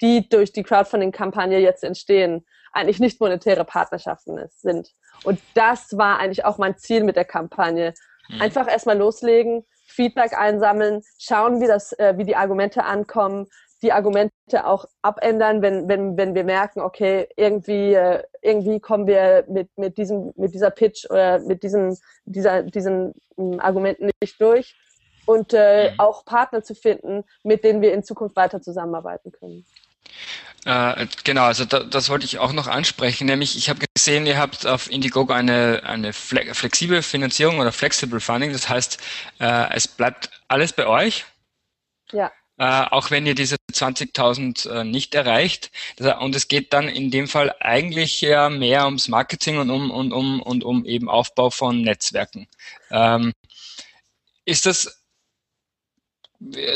die 0.02 0.28
durch 0.28 0.52
die 0.52 0.64
Crowdfunding-Kampagne 0.64 1.60
jetzt 1.60 1.84
entstehen, 1.84 2.46
eigentlich 2.74 3.00
nicht 3.00 3.22
monetäre 3.22 3.64
Partnerschaften 3.64 4.40
sind. 4.50 4.92
Und 5.24 5.40
das 5.54 5.98
war 5.98 6.20
eigentlich 6.20 6.46
auch 6.46 6.58
mein 6.58 6.78
Ziel 6.78 7.04
mit 7.04 7.16
der 7.16 7.26
Kampagne. 7.26 7.94
Mhm. 8.30 8.42
Einfach 8.42 8.68
erstmal 8.68 8.98
loslegen, 8.98 9.66
Feedback 9.88 10.38
einsammeln, 10.38 11.02
schauen, 11.18 11.62
wie, 11.62 11.68
das, 11.68 11.94
äh, 11.94 12.16
wie 12.18 12.26
die 12.26 12.36
Argumente 12.36 12.84
ankommen, 12.84 13.48
die 13.82 13.92
Argumente 13.92 14.66
auch 14.66 14.86
abändern, 15.02 15.62
wenn, 15.62 15.88
wenn, 15.88 16.18
wenn 16.18 16.36
wir 16.36 16.44
merken, 16.44 16.82
okay, 16.82 17.28
irgendwie, 17.36 17.94
äh, 17.94 18.24
irgendwie 18.42 18.80
kommen 18.80 19.08
wir 19.08 19.46
mit, 19.48 19.70
mit, 19.78 19.98
diesem, 19.98 20.34
mit 20.36 20.54
dieser 20.54 20.72
Pitch 20.72 21.06
oder 21.10 21.40
mit 21.40 21.64
diesen, 21.64 21.98
dieser, 22.26 22.64
diesen 22.64 23.14
hm, 23.36 23.60
Argumenten 23.60 24.10
nicht 24.22 24.42
durch. 24.42 24.76
Und 25.26 25.54
äh, 25.54 25.92
mhm. 25.92 26.00
auch 26.00 26.24
Partner 26.24 26.64
zu 26.64 26.74
finden, 26.74 27.26
mit 27.44 27.64
denen 27.66 27.82
wir 27.82 27.94
in 27.94 28.04
Zukunft 28.04 28.36
weiter 28.38 28.62
zusammenarbeiten 28.62 29.32
können. 29.34 29.66
Äh, 30.66 31.08
genau, 31.24 31.44
also 31.44 31.66
da, 31.66 31.82
das 31.82 32.10
wollte 32.10 32.26
ich 32.26 32.40
auch 32.40 32.54
noch 32.54 32.68
ansprechen, 32.68 33.26
nämlich 33.26 33.58
ich 33.58 33.70
habe 33.70 33.86
gesehen, 33.94 34.26
ihr 34.26 34.38
habt 34.38 34.66
auf 34.66 34.90
Indiegogo 34.90 35.32
eine, 35.34 35.82
eine 35.86 36.14
flexible 36.14 37.02
Finanzierung 37.02 37.60
oder 37.60 37.72
Flexible 37.72 38.20
Funding, 38.20 38.52
das 38.52 38.68
heißt, 38.68 38.98
äh, 39.40 39.74
es 39.76 39.88
bleibt 39.88 40.30
alles 40.48 40.74
bei 40.74 40.88
euch. 40.88 41.26
Ja. 42.12 42.32
Äh, 42.60 42.86
auch 42.90 43.12
wenn 43.12 43.28
ihr 43.28 43.36
diese 43.36 43.58
20.000 43.72 44.70
äh, 44.70 44.84
nicht 44.84 45.14
erreicht. 45.14 45.72
Und 46.20 46.36
es 46.36 46.48
geht 46.48 46.74
dann 46.74 46.88
in 46.88 47.12
dem 47.12 47.28
Fall 47.28 47.56
eigentlich 47.60 48.22
ja 48.22 48.50
mehr 48.50 48.86
ums 48.86 49.08
Marketing 49.08 49.60
und 49.60 49.70
um, 49.70 49.92
und 49.92 50.12
um, 50.12 50.42
und 50.42 50.64
um 50.64 50.86
eben 50.86 51.10
Aufbau 51.10 51.52
von 51.52 51.82
Netzwerken. 51.82 52.48
Ähm, 52.90 53.34
ist 54.46 54.66
das 54.66 55.04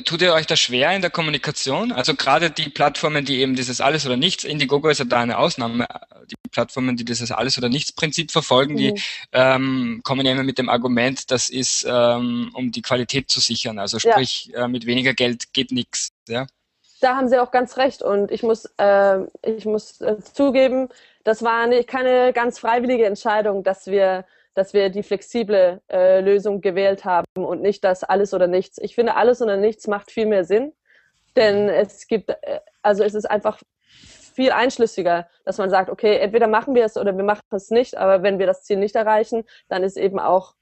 Tut 0.06 0.24
ihr 0.24 0.34
euch 0.34 0.48
da 0.48 0.56
schwer 0.56 0.92
in 0.96 1.02
der 1.02 1.12
Kommunikation? 1.12 1.92
Also 1.92 2.16
gerade 2.16 2.50
die 2.50 2.70
Plattformen, 2.70 3.26
die 3.26 3.42
eben 3.42 3.56
dieses 3.56 3.80
Alles 3.80 4.08
oder 4.08 4.18
Nichts, 4.18 4.44
Indiegogo 4.44 4.90
ist 4.90 4.98
ja 4.98 5.06
da 5.06 5.20
eine 5.20 5.38
Ausnahme, 5.38 5.86
die 6.26 6.36
Plattformen, 6.50 6.98
die 6.98 7.06
dieses 7.06 7.32
Alles 7.32 7.60
oder 7.60 7.70
Nichts 7.70 7.92
Prinzip 7.92 8.32
verfolgen, 8.32 8.74
mhm. 8.74 8.78
die 8.78 9.02
ähm, 9.34 10.02
kommen 10.04 10.26
ja 10.26 10.32
immer 10.32 10.44
mit 10.44 10.58
dem 10.58 10.68
Argument, 10.68 11.30
das 11.30 11.48
ist, 11.48 11.86
ähm, 11.88 12.50
um 12.56 12.72
die 12.72 12.82
Qualität 12.82 13.30
zu 13.30 13.40
sichern. 13.40 13.78
Also 13.78 14.00
sprich, 14.00 14.50
ja. 14.52 14.66
äh, 14.66 14.68
mit 14.68 14.88
weniger 14.88 15.14
Geld 15.14 15.54
geht 15.54 15.72
nichts. 15.72 16.10
Ja? 16.28 16.48
Da 17.00 17.16
haben 17.16 17.30
Sie 17.30 17.40
auch 17.40 17.52
ganz 17.52 17.78
recht 17.78 18.02
und 18.02 18.32
ich 18.32 18.42
muss, 18.42 18.66
äh, 18.78 19.20
ich 19.46 19.66
muss 19.66 20.02
äh, 20.02 20.18
zugeben, 20.34 20.90
das 21.24 21.44
war 21.44 21.62
eine, 21.62 21.84
keine 21.84 22.34
ganz 22.34 22.58
freiwillige 22.58 23.06
Entscheidung, 23.06 23.64
dass 23.64 23.86
wir 23.86 24.26
dass 24.54 24.74
wir 24.74 24.90
die 24.90 25.04
flexible 25.04 25.82
äh, 25.90 26.20
Lösung 26.22 26.62
gewählt 26.62 27.06
haben 27.06 27.26
und 27.36 27.62
nicht 27.62 27.84
das 27.84 28.04
alles 28.04 28.34
oder 28.34 28.48
nichts. 28.48 28.78
Ich 28.78 28.96
finde, 28.96 29.16
alles 29.16 29.42
oder 29.42 29.58
nichts 29.58 29.88
macht 29.88 30.12
viel 30.12 30.26
mehr 30.26 30.44
Sinn, 30.44 30.74
denn 31.36 31.70
es 31.70 32.08
gibt, 32.08 32.30
äh, 32.30 32.60
also 32.82 33.04
es 33.04 33.14
ist 33.14 33.30
einfach 33.30 33.62
viel 34.34 34.52
einschlüssiger, 34.52 35.28
dass 35.46 35.58
man 35.58 35.70
sagt, 35.70 35.90
okay, 35.90 36.18
entweder 36.18 36.48
machen 36.48 36.76
wir 36.76 36.86
es 36.86 36.98
oder 36.98 37.16
wir 37.16 37.24
machen 37.24 37.42
es 37.52 37.70
nicht, 37.70 37.98
aber 37.98 38.24
wenn 38.24 38.40
wir 38.40 38.48
das 38.48 38.64
Ziel 38.64 38.78
nicht 38.78 38.96
erreichen, 38.96 39.44
dann 39.68 39.84
ist 39.84 39.98
eben 39.98 40.20
auch 40.20 40.56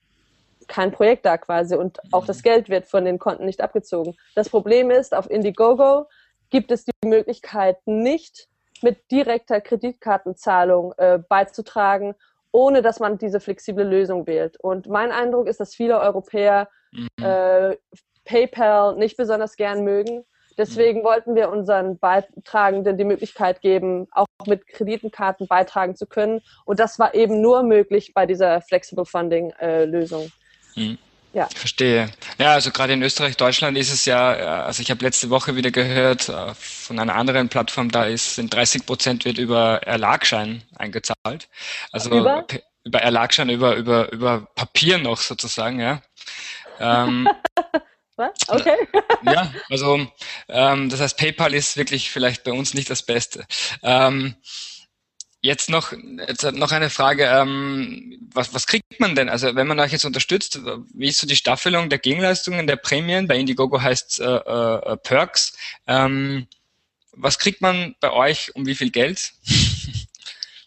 kein 0.67 0.91
Projekt 0.91 1.25
da 1.25 1.37
quasi 1.37 1.75
und 1.75 1.99
auch 2.11 2.25
das 2.25 2.43
Geld 2.43 2.69
wird 2.69 2.85
von 2.85 3.05
den 3.05 3.19
Konten 3.19 3.45
nicht 3.45 3.61
abgezogen. 3.61 4.15
Das 4.35 4.49
Problem 4.49 4.91
ist, 4.91 5.15
auf 5.15 5.29
Indiegogo 5.29 6.05
gibt 6.49 6.71
es 6.71 6.85
die 6.85 7.07
Möglichkeit 7.07 7.77
nicht, 7.85 8.47
mit 8.81 9.11
direkter 9.11 9.61
Kreditkartenzahlung 9.61 10.93
äh, 10.97 11.19
beizutragen 11.27 12.15
ohne 12.51 12.81
dass 12.81 12.99
man 12.99 13.17
diese 13.17 13.39
flexible 13.39 13.83
Lösung 13.83 14.27
wählt. 14.27 14.57
Und 14.59 14.87
mein 14.87 15.11
Eindruck 15.11 15.47
ist, 15.47 15.59
dass 15.59 15.75
viele 15.75 15.99
Europäer 15.99 16.69
mhm. 16.91 17.07
äh, 17.21 17.75
PayPal 18.25 18.95
nicht 18.95 19.17
besonders 19.17 19.55
gern 19.55 19.83
mögen. 19.83 20.23
Deswegen 20.57 20.99
mhm. 20.99 21.03
wollten 21.03 21.35
wir 21.35 21.49
unseren 21.49 21.97
Beitragenden 21.99 22.97
die 22.97 23.05
Möglichkeit 23.05 23.61
geben, 23.61 24.07
auch 24.11 24.25
mit 24.45 24.67
Kreditenkarten 24.67 25.47
beitragen 25.47 25.95
zu 25.95 26.05
können. 26.05 26.41
Und 26.65 26.79
das 26.79 26.99
war 26.99 27.15
eben 27.15 27.41
nur 27.41 27.63
möglich 27.63 28.13
bei 28.13 28.25
dieser 28.25 28.61
Flexible 28.61 29.05
Funding 29.05 29.51
äh, 29.59 29.85
Lösung. 29.85 30.31
Mhm. 30.75 30.97
Ja. 31.33 31.47
Verstehe. 31.55 32.09
Ja, 32.39 32.53
also 32.53 32.71
gerade 32.71 32.93
in 32.93 33.03
Österreich, 33.03 33.37
Deutschland 33.37 33.77
ist 33.77 33.91
es 33.93 34.05
ja, 34.05 34.31
also 34.63 34.81
ich 34.81 34.89
habe 34.89 35.03
letzte 35.05 35.29
Woche 35.29 35.55
wieder 35.55 35.69
gehört 35.69 36.27
äh, 36.29 36.53
von 36.55 36.97
einer 36.97 37.15
anderen 37.15 37.49
Plattform, 37.49 37.91
da 37.91 38.05
ist 38.05 38.35
sind 38.35 38.53
30 38.53 38.85
Prozent 38.85 39.25
wird 39.25 39.37
über 39.37 39.81
Erlagschein 39.83 40.63
eingezahlt. 40.75 41.47
Also 41.91 42.09
über, 42.09 42.45
über 42.83 42.99
Erlagschein, 42.99 43.49
über, 43.49 43.75
über, 43.75 44.11
über 44.11 44.47
Papier 44.55 44.97
noch 44.97 45.21
sozusagen, 45.21 45.79
ja. 45.79 46.01
Ähm, 46.79 47.29
Was? 48.19 48.31
Okay. 48.49 48.75
ja, 49.21 49.53
also 49.69 50.05
ähm, 50.49 50.89
das 50.89 50.99
heißt, 50.99 51.17
PayPal 51.17 51.53
ist 51.53 51.77
wirklich 51.77 52.11
vielleicht 52.11 52.43
bei 52.43 52.51
uns 52.51 52.73
nicht 52.73 52.89
das 52.89 53.03
Beste. 53.03 53.45
Ähm, 53.81 54.35
Jetzt 55.41 55.69
noch, 55.69 55.93
jetzt 55.93 56.43
noch 56.51 56.71
eine 56.73 56.89
Frage, 56.89 57.25
ähm, 57.25 58.29
was, 58.33 58.53
was 58.53 58.67
kriegt 58.67 58.99
man 58.99 59.15
denn? 59.15 59.29
Also 59.29 59.55
wenn 59.55 59.67
man 59.67 59.79
euch 59.79 59.93
jetzt 59.93 60.05
unterstützt, 60.05 60.59
wie 60.93 61.07
ist 61.07 61.19
so 61.19 61.27
die 61.27 61.37
Staffelung 61.37 61.89
der 61.89 61.99
Gegenleistungen 61.99 62.67
der 62.67 62.75
Prämien? 62.75 63.27
Bei 63.27 63.37
Indiegogo 63.37 63.81
heißt 63.81 64.19
äh, 64.19 64.25
äh, 64.25 64.97
Perks. 64.97 65.57
Ähm, 65.87 66.47
was 67.13 67.39
kriegt 67.39 67.61
man 67.61 67.95
bei 68.01 68.11
euch 68.11 68.53
um 68.55 68.65
wie 68.65 68.75
viel 68.75 68.91
Geld? 68.91 69.31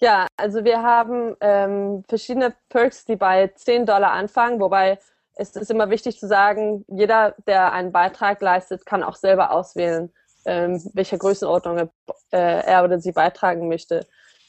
Ja, 0.03 0.27
also 0.37 0.65
wir 0.65 0.83
haben 0.83 1.37
ähm, 1.41 2.03
verschiedene 2.09 2.53
Perks, 2.71 3.05
die 3.05 3.15
bei 3.15 3.47
10 3.55 3.87
Dollar 3.87 4.11
anfangen, 4.11 4.59
wobei 4.59 4.99
es 5.37 5.55
ist 5.55 5.71
immer 5.71 5.91
wichtig 5.91 6.19
zu 6.19 6.27
sagen, 6.27 6.85
jeder, 6.89 7.37
der 7.47 7.73
einen 7.73 7.93
Beitrag 7.93 8.43
leistet, 8.43 8.85
kann 8.85 9.05
auch 9.05 9.15
selber 9.15 9.53
auswählen, 9.53 10.13
ähm, 10.45 10.83
welcher 10.95 11.19
Größenordnung 11.19 11.89
äh, 12.33 12.37
er 12.37 12.83
oder 12.83 12.99
sie 12.99 13.13
beitragen 13.13 13.69
möchte. 13.69 14.05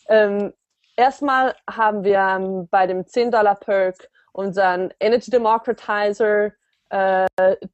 Ähm, 0.07 0.53
erstmal 0.95 1.55
haben 1.69 2.03
wir 2.03 2.19
ähm, 2.19 2.67
bei 2.69 2.87
dem 2.87 3.03
10-Dollar-Perk 3.03 4.09
unseren 4.31 4.93
Energy 4.99 5.31
Democratizer 5.31 6.51
äh, 6.89 7.27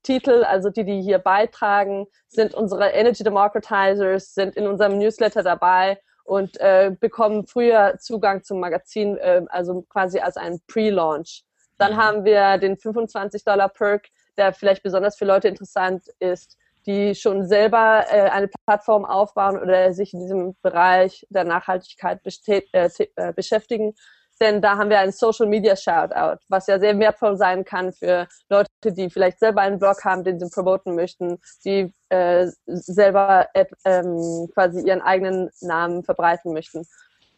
Titel, 0.03 0.43
also 0.43 0.69
die, 0.69 0.85
die 0.85 1.01
hier 1.01 1.19
beitragen, 1.19 2.07
sind 2.27 2.53
unsere 2.53 2.89
Energy 2.91 3.23
Democratizers, 3.23 4.33
sind 4.33 4.55
in 4.55 4.67
unserem 4.67 4.97
Newsletter 4.97 5.43
dabei 5.43 5.99
und 6.23 6.59
äh, 6.59 6.95
bekommen 6.97 7.45
früher 7.45 7.97
Zugang 7.99 8.43
zum 8.43 8.59
Magazin, 8.59 9.17
äh, 9.17 9.41
also 9.49 9.81
quasi 9.89 10.19
als 10.19 10.37
ein 10.37 10.61
Pre-Launch. 10.67 11.43
Dann 11.77 11.93
mhm. 11.93 11.97
haben 11.97 12.25
wir 12.25 12.57
den 12.59 12.77
25 12.77 13.43
Dollar 13.43 13.69
Perk, 13.69 14.07
der 14.37 14.53
vielleicht 14.53 14.83
besonders 14.83 15.17
für 15.17 15.25
Leute 15.25 15.49
interessant 15.49 16.03
ist, 16.19 16.57
die 16.89 17.13
schon 17.13 17.47
selber 17.47 18.05
äh, 18.09 18.29
eine 18.29 18.49
Plattform 18.65 19.05
aufbauen 19.05 19.59
oder 19.59 19.93
sich 19.93 20.11
in 20.11 20.21
diesem 20.21 20.55
Bereich 20.63 21.23
der 21.29 21.43
Nachhaltigkeit 21.43 22.19
äh, 22.47 22.89
äh, 23.15 23.33
beschäftigen. 23.33 23.93
Denn 24.41 24.59
da 24.59 24.77
haben 24.77 24.89
wir 24.89 24.99
ein 24.99 25.11
Social 25.11 25.45
Media 25.45 25.75
Shoutout, 25.75 26.39
was 26.47 26.65
ja 26.65 26.79
sehr 26.79 26.97
wertvoll 26.97 27.37
sein 27.37 27.63
kann 27.63 27.93
für 27.93 28.27
Leute, 28.49 28.69
die 28.85 29.11
vielleicht 29.11 29.37
selber 29.37 29.61
einen 29.61 29.77
Blog 29.77 30.03
haben, 30.03 30.23
den 30.23 30.39
sie 30.39 30.49
promoten 30.49 30.95
möchten, 30.95 31.39
die 31.63 31.93
äh, 32.07 32.47
selber 32.65 33.47
ähm, 33.85 34.49
quasi 34.55 34.81
ihren 34.81 35.01
eigenen 35.01 35.51
Namen 35.61 36.03
verbreiten 36.03 36.53
möchten. 36.53 36.87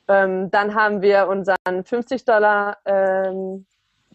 Ähm, 0.07 0.49
dann 0.49 0.75
haben 0.75 1.01
wir 1.01 1.27
unseren 1.27 1.83
50 1.83 2.23
Dollar 2.23 2.77
ähm, 2.85 3.65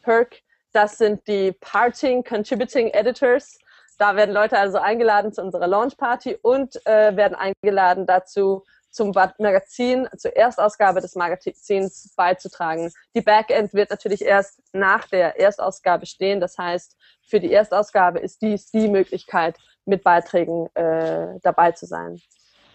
Perk. 0.01 0.41
Das 0.73 0.97
sind 0.97 1.27
die 1.29 1.53
Parting 1.53 2.25
Contributing 2.25 2.89
Editors. 2.89 3.59
Da 3.99 4.17
werden 4.17 4.35
Leute 4.35 4.59
also 4.59 4.79
eingeladen 4.79 5.33
zu 5.33 5.43
unserer 5.43 5.67
Launchparty 5.67 6.39
und 6.43 6.85
äh, 6.87 7.17
werden 7.17 7.35
eingeladen 7.35 8.07
dazu, 8.07 8.65
zum 8.97 9.13
Magazin, 9.39 10.09
zur 10.17 10.35
Erstausgabe 10.35 11.03
des 11.03 11.15
Magazins 11.17 12.15
beizutragen. 12.17 12.91
Die 13.15 13.21
Backend 13.21 13.75
wird 13.75 13.91
natürlich 13.91 14.23
erst 14.23 14.63
nach 14.73 15.07
der 15.09 15.39
Erstausgabe 15.39 16.07
stehen. 16.07 16.41
Das 16.41 16.57
heißt, 16.57 16.97
für 17.29 17.39
die 17.39 17.53
Erstausgabe 17.53 18.21
ist 18.21 18.41
dies 18.41 18.71
die 18.71 18.89
Möglichkeit, 18.89 19.59
mit 19.85 20.03
Beiträgen 20.03 20.75
äh, 20.75 21.39
dabei 21.43 21.73
zu 21.73 21.85
sein. 21.85 22.19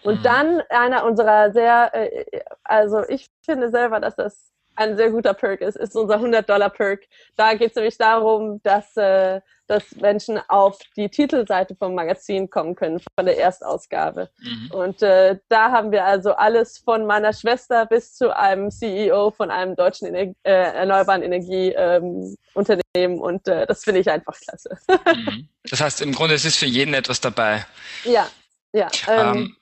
Und 0.04 0.20
mhm. 0.20 0.22
dann 0.22 0.62
einer 0.70 1.04
unserer 1.04 1.50
sehr, 1.52 1.90
äh, 1.92 2.24
also 2.62 3.02
ich 3.08 3.28
finde 3.44 3.70
selber, 3.70 3.98
dass 3.98 4.14
das 4.14 4.51
ein 4.74 4.96
sehr 4.96 5.10
guter 5.10 5.34
Perk 5.34 5.60
ist, 5.60 5.76
ist 5.76 5.96
unser 5.96 6.16
100-Dollar-Perk. 6.16 7.02
Da 7.36 7.54
geht 7.54 7.70
es 7.70 7.76
nämlich 7.76 7.98
darum, 7.98 8.60
dass, 8.62 8.96
äh, 8.96 9.40
dass 9.66 9.94
Menschen 9.96 10.40
auf 10.48 10.78
die 10.96 11.08
Titelseite 11.08 11.74
vom 11.76 11.94
Magazin 11.94 12.48
kommen 12.48 12.74
können, 12.74 13.00
von 13.00 13.26
der 13.26 13.38
Erstausgabe. 13.38 14.30
Mhm. 14.40 14.70
Und 14.70 15.02
äh, 15.02 15.38
da 15.48 15.70
haben 15.70 15.92
wir 15.92 16.04
also 16.04 16.32
alles 16.32 16.78
von 16.78 17.06
meiner 17.06 17.32
Schwester 17.32 17.86
bis 17.86 18.14
zu 18.14 18.34
einem 18.36 18.70
CEO 18.70 19.30
von 19.30 19.50
einem 19.50 19.76
deutschen 19.76 20.08
Ener 20.08 20.34
äh, 20.42 20.52
erneuerbaren 20.52 21.22
Energieunternehmen. 21.22 22.82
Ähm, 22.94 23.20
und 23.20 23.48
äh, 23.48 23.66
das 23.66 23.84
finde 23.84 24.00
ich 24.00 24.10
einfach 24.10 24.38
klasse. 24.38 24.78
Mhm. 25.12 25.48
Das 25.68 25.80
heißt, 25.80 26.00
im 26.00 26.12
Grunde 26.12 26.34
es 26.34 26.44
ist 26.44 26.56
für 26.56 26.66
jeden 26.66 26.94
etwas 26.94 27.20
dabei. 27.20 27.64
Ja, 28.04 28.26
ja. 28.72 28.88
Ähm, 29.08 29.36
ähm, 29.36 29.56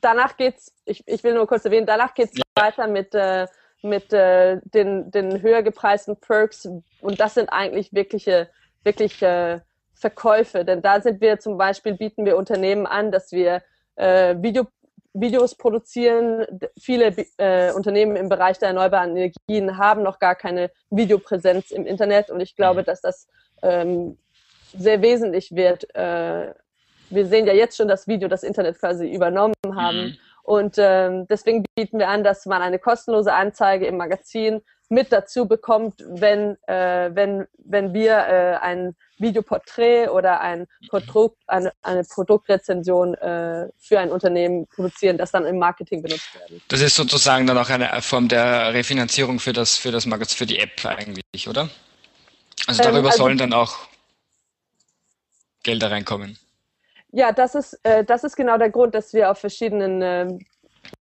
danach 0.00 0.36
geht's, 0.36 0.72
ich, 0.84 1.02
ich 1.06 1.22
will 1.22 1.34
nur 1.34 1.46
kurz 1.46 1.64
erwähnen, 1.64 1.86
danach 1.86 2.14
geht's 2.14 2.36
ja. 2.36 2.42
weiter 2.54 2.86
mit 2.86 3.14
äh, 3.14 3.46
mit 3.88 4.12
äh, 4.12 4.58
den, 4.64 5.10
den 5.10 5.42
höher 5.42 5.62
gepreisten 5.62 6.16
Perks. 6.16 6.68
Und 7.00 7.20
das 7.20 7.34
sind 7.34 7.48
eigentlich 7.48 7.92
wirkliche, 7.92 8.48
wirkliche 8.82 9.62
Verkäufe. 9.94 10.64
Denn 10.64 10.82
da 10.82 11.00
sind 11.00 11.20
wir 11.20 11.38
zum 11.38 11.56
Beispiel, 11.56 11.94
bieten 11.94 12.24
wir 12.24 12.36
Unternehmen 12.36 12.86
an, 12.86 13.10
dass 13.10 13.32
wir 13.32 13.62
äh, 13.96 14.36
Video, 14.38 14.66
Videos 15.14 15.54
produzieren. 15.54 16.46
Viele 16.78 17.14
äh, 17.38 17.72
Unternehmen 17.72 18.16
im 18.16 18.28
Bereich 18.28 18.58
der 18.58 18.68
erneuerbaren 18.68 19.16
Energien 19.16 19.78
haben 19.78 20.02
noch 20.02 20.18
gar 20.18 20.34
keine 20.34 20.70
Videopräsenz 20.90 21.70
im 21.70 21.86
Internet. 21.86 22.30
Und 22.30 22.40
ich 22.40 22.56
glaube, 22.56 22.82
mhm. 22.82 22.84
dass 22.84 23.00
das 23.00 23.28
ähm, 23.62 24.18
sehr 24.76 25.00
wesentlich 25.02 25.54
wird. 25.54 25.94
Äh, 25.94 26.52
wir 27.08 27.26
sehen 27.26 27.46
ja 27.46 27.52
jetzt 27.52 27.76
schon, 27.76 27.88
dass 27.88 28.08
Video 28.08 28.28
das 28.28 28.42
Internet 28.42 28.78
quasi 28.78 29.08
übernommen 29.08 29.54
haben. 29.74 29.98
Mhm. 29.98 30.16
Und 30.46 30.76
ähm, 30.78 31.26
deswegen 31.26 31.64
bieten 31.74 31.98
wir 31.98 32.08
an, 32.08 32.22
dass 32.22 32.46
man 32.46 32.62
eine 32.62 32.78
kostenlose 32.78 33.32
Anzeige 33.32 33.86
im 33.86 33.96
Magazin 33.96 34.62
mit 34.88 35.10
dazu 35.10 35.48
bekommt, 35.48 35.94
wenn, 36.06 36.56
äh, 36.68 37.10
wenn, 37.12 37.48
wenn 37.58 37.92
wir 37.92 38.12
äh, 38.12 38.56
ein 38.62 38.94
Videoporträt 39.18 40.08
oder 40.08 40.40
ein 40.40 40.68
Produkt, 40.88 41.42
eine, 41.48 41.72
eine 41.82 42.04
Produktrezension 42.04 43.14
äh, 43.14 43.66
für 43.76 43.98
ein 43.98 44.12
Unternehmen 44.12 44.68
produzieren, 44.68 45.18
das 45.18 45.32
dann 45.32 45.46
im 45.46 45.58
Marketing 45.58 46.00
benutzt 46.00 46.32
werden. 46.36 46.62
Das 46.68 46.80
ist 46.80 46.94
sozusagen 46.94 47.48
dann 47.48 47.58
auch 47.58 47.68
eine 47.68 48.00
Form 48.00 48.28
der 48.28 48.72
Refinanzierung 48.72 49.40
für 49.40 49.52
das, 49.52 49.76
für 49.76 49.90
das 49.90 50.06
Magazin, 50.06 50.36
für 50.36 50.46
die 50.46 50.60
App 50.60 50.84
eigentlich, 50.84 51.48
oder? 51.48 51.68
Also 52.68 52.84
darüber 52.84 53.00
ähm, 53.00 53.06
also, 53.06 53.18
sollen 53.18 53.38
dann 53.38 53.52
auch 53.52 53.74
Gelder 55.64 55.90
reinkommen. 55.90 56.38
Ja, 57.16 57.32
das 57.32 57.54
ist, 57.54 57.80
äh, 57.82 58.04
das 58.04 58.24
ist 58.24 58.36
genau 58.36 58.58
der 58.58 58.68
Grund, 58.68 58.94
dass 58.94 59.14
wir 59.14 59.30
auf 59.30 59.38
verschiedenen 59.38 60.02
äh, 60.02 60.38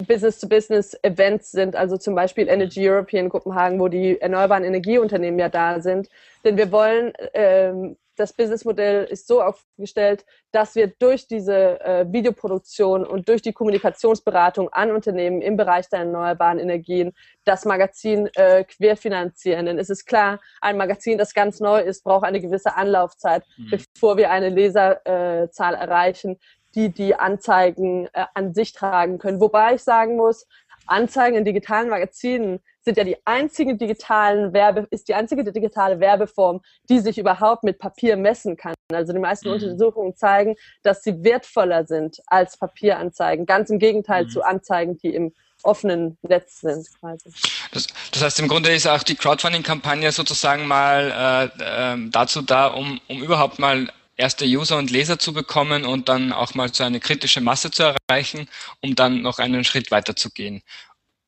Business-to-Business-Events 0.07 1.51
sind, 1.51 1.75
also 1.75 1.97
zum 1.97 2.15
Beispiel 2.15 2.47
Energy 2.47 2.89
Europe 2.89 3.11
hier 3.11 3.19
in 3.19 3.29
Kopenhagen, 3.29 3.79
wo 3.79 3.89
die 3.89 4.19
erneuerbaren 4.19 4.63
Energieunternehmen 4.63 5.39
ja 5.39 5.49
da 5.49 5.79
sind. 5.81 6.09
Denn 6.43 6.57
wir 6.57 6.71
wollen, 6.71 7.13
ähm, 7.35 7.95
das 8.19 8.33
Businessmodell 8.33 9.05
ist 9.05 9.27
so 9.27 9.41
aufgestellt, 9.41 10.25
dass 10.51 10.75
wir 10.75 10.87
durch 10.87 11.27
diese 11.27 11.79
äh, 11.79 12.05
Videoproduktion 12.11 13.05
und 13.05 13.29
durch 13.29 13.41
die 13.41 13.53
Kommunikationsberatung 13.53 14.69
an 14.69 14.91
Unternehmen 14.91 15.41
im 15.41 15.55
Bereich 15.55 15.87
der 15.89 15.99
erneuerbaren 15.99 16.59
Energien 16.59 17.13
das 17.45 17.63
Magazin 17.63 18.27
äh, 18.35 18.65
querfinanzieren. 18.65 19.67
Denn 19.67 19.79
es 19.79 19.89
ist 19.89 20.05
klar, 20.05 20.39
ein 20.59 20.75
Magazin, 20.75 21.17
das 21.17 21.33
ganz 21.33 21.61
neu 21.61 21.79
ist, 21.79 22.03
braucht 22.03 22.25
eine 22.25 22.41
gewisse 22.41 22.75
Anlaufzeit, 22.75 23.43
mhm. 23.57 23.71
bevor 23.71 24.17
wir 24.17 24.31
eine 24.31 24.49
Leserzahl 24.49 25.75
erreichen, 25.75 26.37
die 26.75 26.89
die 26.93 27.15
Anzeigen 27.15 28.07
äh, 28.13 28.25
an 28.33 28.53
sich 28.53 28.73
tragen 28.73 29.17
können. 29.17 29.39
Wobei 29.39 29.75
ich 29.75 29.83
sagen 29.83 30.17
muss, 30.17 30.45
Anzeigen 30.89 31.37
in 31.37 31.45
digitalen 31.45 31.89
Magazinen 31.89 32.59
sind 32.81 32.97
ja 32.97 33.03
die 33.03 33.17
einzigen 33.25 33.77
digitalen 33.77 34.53
Werbe, 34.53 34.87
ist 34.89 35.07
die 35.07 35.13
einzige 35.13 35.43
digitale 35.43 35.99
Werbeform, 35.99 36.61
die 36.89 36.99
sich 36.99 37.17
überhaupt 37.17 37.63
mit 37.63 37.77
Papier 37.79 38.17
messen 38.17 38.57
kann. 38.57 38.73
Also 38.91 39.13
die 39.13 39.19
meisten 39.19 39.49
mhm. 39.49 39.55
Untersuchungen 39.55 40.15
zeigen, 40.15 40.55
dass 40.83 41.03
sie 41.03 41.23
wertvoller 41.23 41.85
sind 41.85 42.19
als 42.27 42.57
Papieranzeigen. 42.57 43.45
Ganz 43.45 43.69
im 43.69 43.79
Gegenteil 43.79 44.25
mhm. 44.25 44.29
zu 44.29 44.41
Anzeigen, 44.43 44.97
die 44.97 45.13
im 45.13 45.33
offenen 45.63 46.17
Netz 46.21 46.61
sind. 46.61 46.87
Quasi. 46.99 47.31
Das, 47.71 47.87
das 48.11 48.23
heißt, 48.23 48.39
im 48.39 48.47
Grunde 48.47 48.71
ist 48.71 48.87
auch 48.87 49.03
die 49.03 49.15
Crowdfunding-Kampagne 49.15 50.11
sozusagen 50.11 50.65
mal 50.67 51.51
äh, 51.59 51.93
äh, 51.93 52.09
dazu 52.09 52.41
da, 52.41 52.67
um, 52.67 52.99
um 53.07 53.21
überhaupt 53.21 53.59
mal 53.59 53.91
erste 54.19 54.45
User 54.45 54.77
und 54.77 54.91
Leser 54.91 55.17
zu 55.17 55.33
bekommen 55.33 55.85
und 55.85 56.09
dann 56.09 56.31
auch 56.33 56.53
mal 56.53 56.73
so 56.73 56.83
eine 56.83 56.99
kritische 56.99 57.41
Masse 57.41 57.71
zu 57.71 57.95
erreichen, 58.09 58.49
um 58.81 58.95
dann 58.95 59.21
noch 59.21 59.39
einen 59.39 59.63
Schritt 59.63 59.91
weiter 59.91 60.15
zu 60.15 60.29
gehen. 60.29 60.61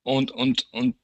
Und, 0.04 0.32
und, 0.32 0.68
und 0.72 0.96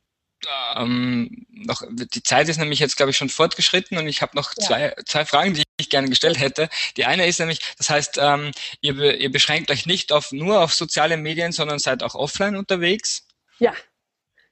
ähm, 0.75 1.45
noch, 1.49 1.81
die 1.89 2.23
Zeit 2.23 2.49
ist 2.49 2.57
nämlich 2.57 2.79
jetzt, 2.79 2.97
glaube 2.97 3.11
ich, 3.11 3.17
schon 3.17 3.29
fortgeschritten 3.29 3.97
und 3.97 4.07
ich 4.07 4.21
habe 4.21 4.35
noch 4.35 4.53
ja. 4.57 4.65
zwei, 4.65 4.95
zwei 5.05 5.25
Fragen, 5.25 5.53
die 5.53 5.63
ich 5.79 5.89
gerne 5.89 6.09
gestellt 6.09 6.39
hätte. 6.39 6.69
Die 6.97 7.05
eine 7.05 7.25
ist 7.25 7.39
nämlich, 7.39 7.59
das 7.77 7.89
heißt, 7.89 8.17
ähm, 8.21 8.51
ihr, 8.81 9.19
ihr 9.19 9.31
beschränkt 9.31 9.71
euch 9.71 9.85
nicht 9.85 10.11
auf, 10.11 10.31
nur 10.31 10.61
auf 10.61 10.73
soziale 10.73 11.17
Medien, 11.17 11.53
sondern 11.53 11.79
seid 11.79 12.03
auch 12.03 12.15
offline 12.15 12.55
unterwegs. 12.55 13.27
Ja, 13.59 13.73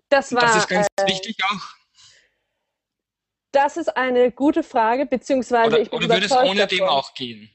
das 0.09 0.33
war. 0.33 0.41
Das 0.41 0.55
ist 0.55 0.67
ganz 0.67 0.87
äh, 0.95 1.07
wichtig 1.07 1.37
auch. 1.43 1.75
Das 3.55 3.77
ist 3.77 3.95
eine 3.95 4.31
gute 4.31 4.63
Frage, 4.63 5.05
beziehungsweise 5.05 5.67
oder, 5.67 5.79
ich 5.79 5.89
bin 5.89 5.97
Oder 5.97 6.09
würde 6.09 6.25
es 6.25 6.31
ohne 6.31 6.59
davon. 6.59 6.77
dem 6.77 6.83
auch 6.83 7.13
gehen? 7.13 7.49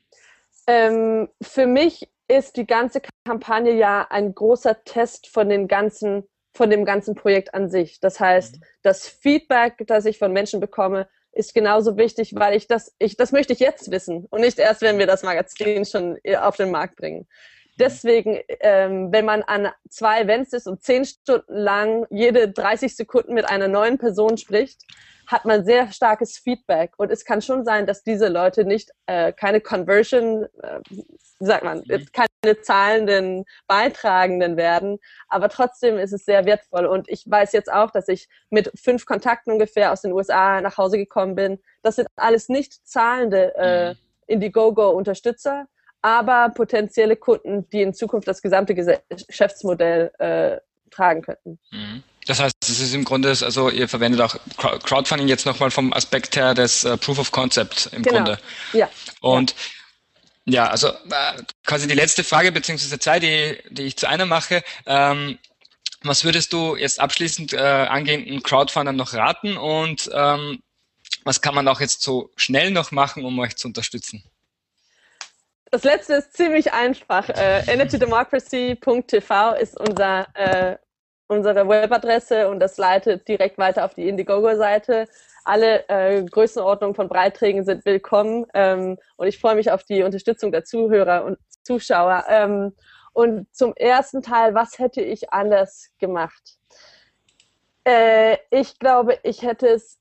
Ähm, 0.66 1.28
für 1.42 1.66
mich 1.66 2.08
ist 2.26 2.56
die 2.56 2.66
ganze 2.66 3.02
Kampagne 3.26 3.74
ja 3.74 4.06
ein 4.08 4.34
großer 4.34 4.82
Test 4.84 5.26
von 5.26 5.48
den 5.50 5.68
ganzen, 5.68 6.26
von 6.54 6.70
dem 6.70 6.86
ganzen 6.86 7.14
Projekt 7.14 7.52
an 7.52 7.68
sich. 7.68 8.00
Das 8.00 8.18
heißt, 8.18 8.56
mhm. 8.56 8.64
das 8.82 9.08
Feedback, 9.08 9.84
das 9.86 10.06
ich 10.06 10.18
von 10.18 10.32
Menschen 10.32 10.60
bekomme, 10.60 11.06
ist 11.32 11.54
genauso 11.54 11.96
wichtig, 11.96 12.34
weil 12.34 12.56
ich 12.56 12.66
das, 12.66 12.94
ich, 12.98 13.16
das 13.16 13.30
möchte 13.30 13.52
ich 13.52 13.60
jetzt 13.60 13.90
wissen 13.90 14.26
und 14.30 14.40
nicht 14.40 14.58
erst, 14.58 14.80
wenn 14.80 14.98
wir 14.98 15.06
das 15.06 15.22
Magazin 15.22 15.84
schon 15.84 16.18
auf 16.40 16.56
den 16.56 16.70
Markt 16.70 16.96
bringen. 16.96 17.28
Deswegen, 17.78 18.40
ähm, 18.60 19.12
wenn 19.12 19.24
man 19.24 19.42
an 19.42 19.68
zwei 19.88 20.22
Events 20.22 20.52
ist 20.52 20.66
und 20.66 20.82
zehn 20.82 21.04
Stunden 21.04 21.54
lang 21.54 22.06
jede 22.10 22.50
30 22.50 22.96
Sekunden 22.96 23.32
mit 23.32 23.48
einer 23.48 23.68
neuen 23.68 23.96
Person 23.96 24.36
spricht, 24.36 24.82
hat 25.30 25.44
man 25.44 25.64
sehr 25.64 25.92
starkes 25.92 26.38
Feedback. 26.38 26.92
Und 26.96 27.10
es 27.10 27.24
kann 27.24 27.40
schon 27.40 27.64
sein, 27.64 27.86
dass 27.86 28.02
diese 28.02 28.28
Leute 28.28 28.64
nicht 28.64 28.90
äh, 29.06 29.32
keine 29.32 29.60
Conversion, 29.60 30.44
äh, 30.62 30.80
wie 30.88 31.04
sagt 31.38 31.64
man, 31.64 31.82
mhm. 31.86 32.06
keine 32.12 32.60
zahlenden 32.60 33.44
Beitragenden 33.66 34.56
werden. 34.56 34.98
Aber 35.28 35.48
trotzdem 35.48 35.98
ist 35.98 36.12
es 36.12 36.24
sehr 36.24 36.44
wertvoll. 36.46 36.86
Und 36.86 37.08
ich 37.08 37.24
weiß 37.26 37.52
jetzt 37.52 37.72
auch, 37.72 37.90
dass 37.90 38.08
ich 38.08 38.28
mit 38.50 38.72
fünf 38.74 39.06
Kontakten 39.06 39.52
ungefähr 39.52 39.92
aus 39.92 40.02
den 40.02 40.12
USA 40.12 40.60
nach 40.60 40.76
Hause 40.76 40.98
gekommen 40.98 41.36
bin. 41.36 41.60
Das 41.82 41.96
sind 41.96 42.08
alles 42.16 42.48
nicht 42.48 42.86
zahlende 42.86 43.54
äh, 43.56 43.90
mhm. 43.90 43.98
Indiegogo-Unterstützer, 44.26 45.66
aber 46.02 46.50
potenzielle 46.54 47.16
Kunden, 47.16 47.68
die 47.70 47.82
in 47.82 47.94
Zukunft 47.94 48.26
das 48.26 48.42
gesamte 48.42 48.74
Geschäftsmodell 48.74 50.10
äh, 50.18 50.58
tragen 50.90 51.22
könnten. 51.22 51.60
Mhm. 51.70 52.02
Das 52.26 52.38
heißt, 52.38 52.54
es 52.62 52.80
ist 52.80 52.94
im 52.94 53.04
Grunde, 53.04 53.30
also 53.30 53.70
ihr 53.70 53.88
verwendet 53.88 54.20
auch 54.20 54.36
Crowdfunding 54.56 55.28
jetzt 55.28 55.46
nochmal 55.46 55.70
vom 55.70 55.92
Aspekt 55.92 56.36
her 56.36 56.54
des 56.54 56.84
uh, 56.84 56.96
Proof 56.96 57.18
of 57.18 57.32
Concept 57.32 57.90
im 57.92 58.02
genau. 58.02 58.16
Grunde. 58.16 58.38
Ja. 58.72 58.88
Und 59.20 59.54
ja, 60.44 60.64
ja 60.64 60.70
also 60.70 60.88
äh, 60.88 61.42
quasi 61.64 61.88
die 61.88 61.94
letzte 61.94 62.22
Frage, 62.22 62.52
beziehungsweise 62.52 62.98
zwei, 62.98 63.20
die, 63.20 63.58
die 63.70 63.82
ich 63.82 63.96
zu 63.96 64.08
einer 64.08 64.26
mache. 64.26 64.62
Ähm, 64.86 65.38
was 66.02 66.24
würdest 66.24 66.52
du 66.52 66.76
jetzt 66.76 67.00
abschließend 67.00 67.52
äh, 67.52 67.58
angehenden 67.58 68.42
Crowdfundern 68.42 68.96
noch 68.96 69.12
raten 69.14 69.56
und 69.56 70.10
ähm, 70.14 70.62
was 71.24 71.42
kann 71.42 71.54
man 71.54 71.68
auch 71.68 71.80
jetzt 71.80 72.02
so 72.02 72.30
schnell 72.36 72.70
noch 72.70 72.90
machen, 72.90 73.24
um 73.24 73.38
euch 73.38 73.56
zu 73.56 73.68
unterstützen? 73.68 74.22
Das 75.70 75.84
letzte 75.84 76.14
ist 76.14 76.36
ziemlich 76.36 76.72
einfach. 76.72 77.28
Äh, 77.28 77.60
energydemocracy.tv 77.72 79.52
ist 79.60 79.78
unser 79.78 80.26
äh, 80.34 80.76
unsere 81.30 81.68
Webadresse 81.68 82.48
und 82.48 82.58
das 82.58 82.76
leitet 82.76 83.28
direkt 83.28 83.56
weiter 83.56 83.84
auf 83.84 83.94
die 83.94 84.08
Indiegogo-Seite. 84.08 85.06
Alle 85.44 85.88
äh, 85.88 86.24
Größenordnungen 86.24 86.96
von 86.96 87.08
Beiträgen 87.08 87.64
sind 87.64 87.84
willkommen 87.84 88.46
ähm, 88.52 88.98
und 89.16 89.28
ich 89.28 89.38
freue 89.38 89.54
mich 89.54 89.70
auf 89.70 89.84
die 89.84 90.02
Unterstützung 90.02 90.50
der 90.50 90.64
Zuhörer 90.64 91.24
und 91.24 91.38
Zuschauer. 91.62 92.24
Ähm, 92.28 92.74
und 93.12 93.46
zum 93.54 93.74
ersten 93.76 94.22
Teil, 94.22 94.54
was 94.54 94.78
hätte 94.80 95.02
ich 95.02 95.32
anders 95.32 95.90
gemacht? 95.98 96.58
Äh, 97.84 98.36
ich 98.50 98.78
glaube, 98.80 99.18
ich 99.22 99.42
hätte 99.42 99.68
es 99.68 100.00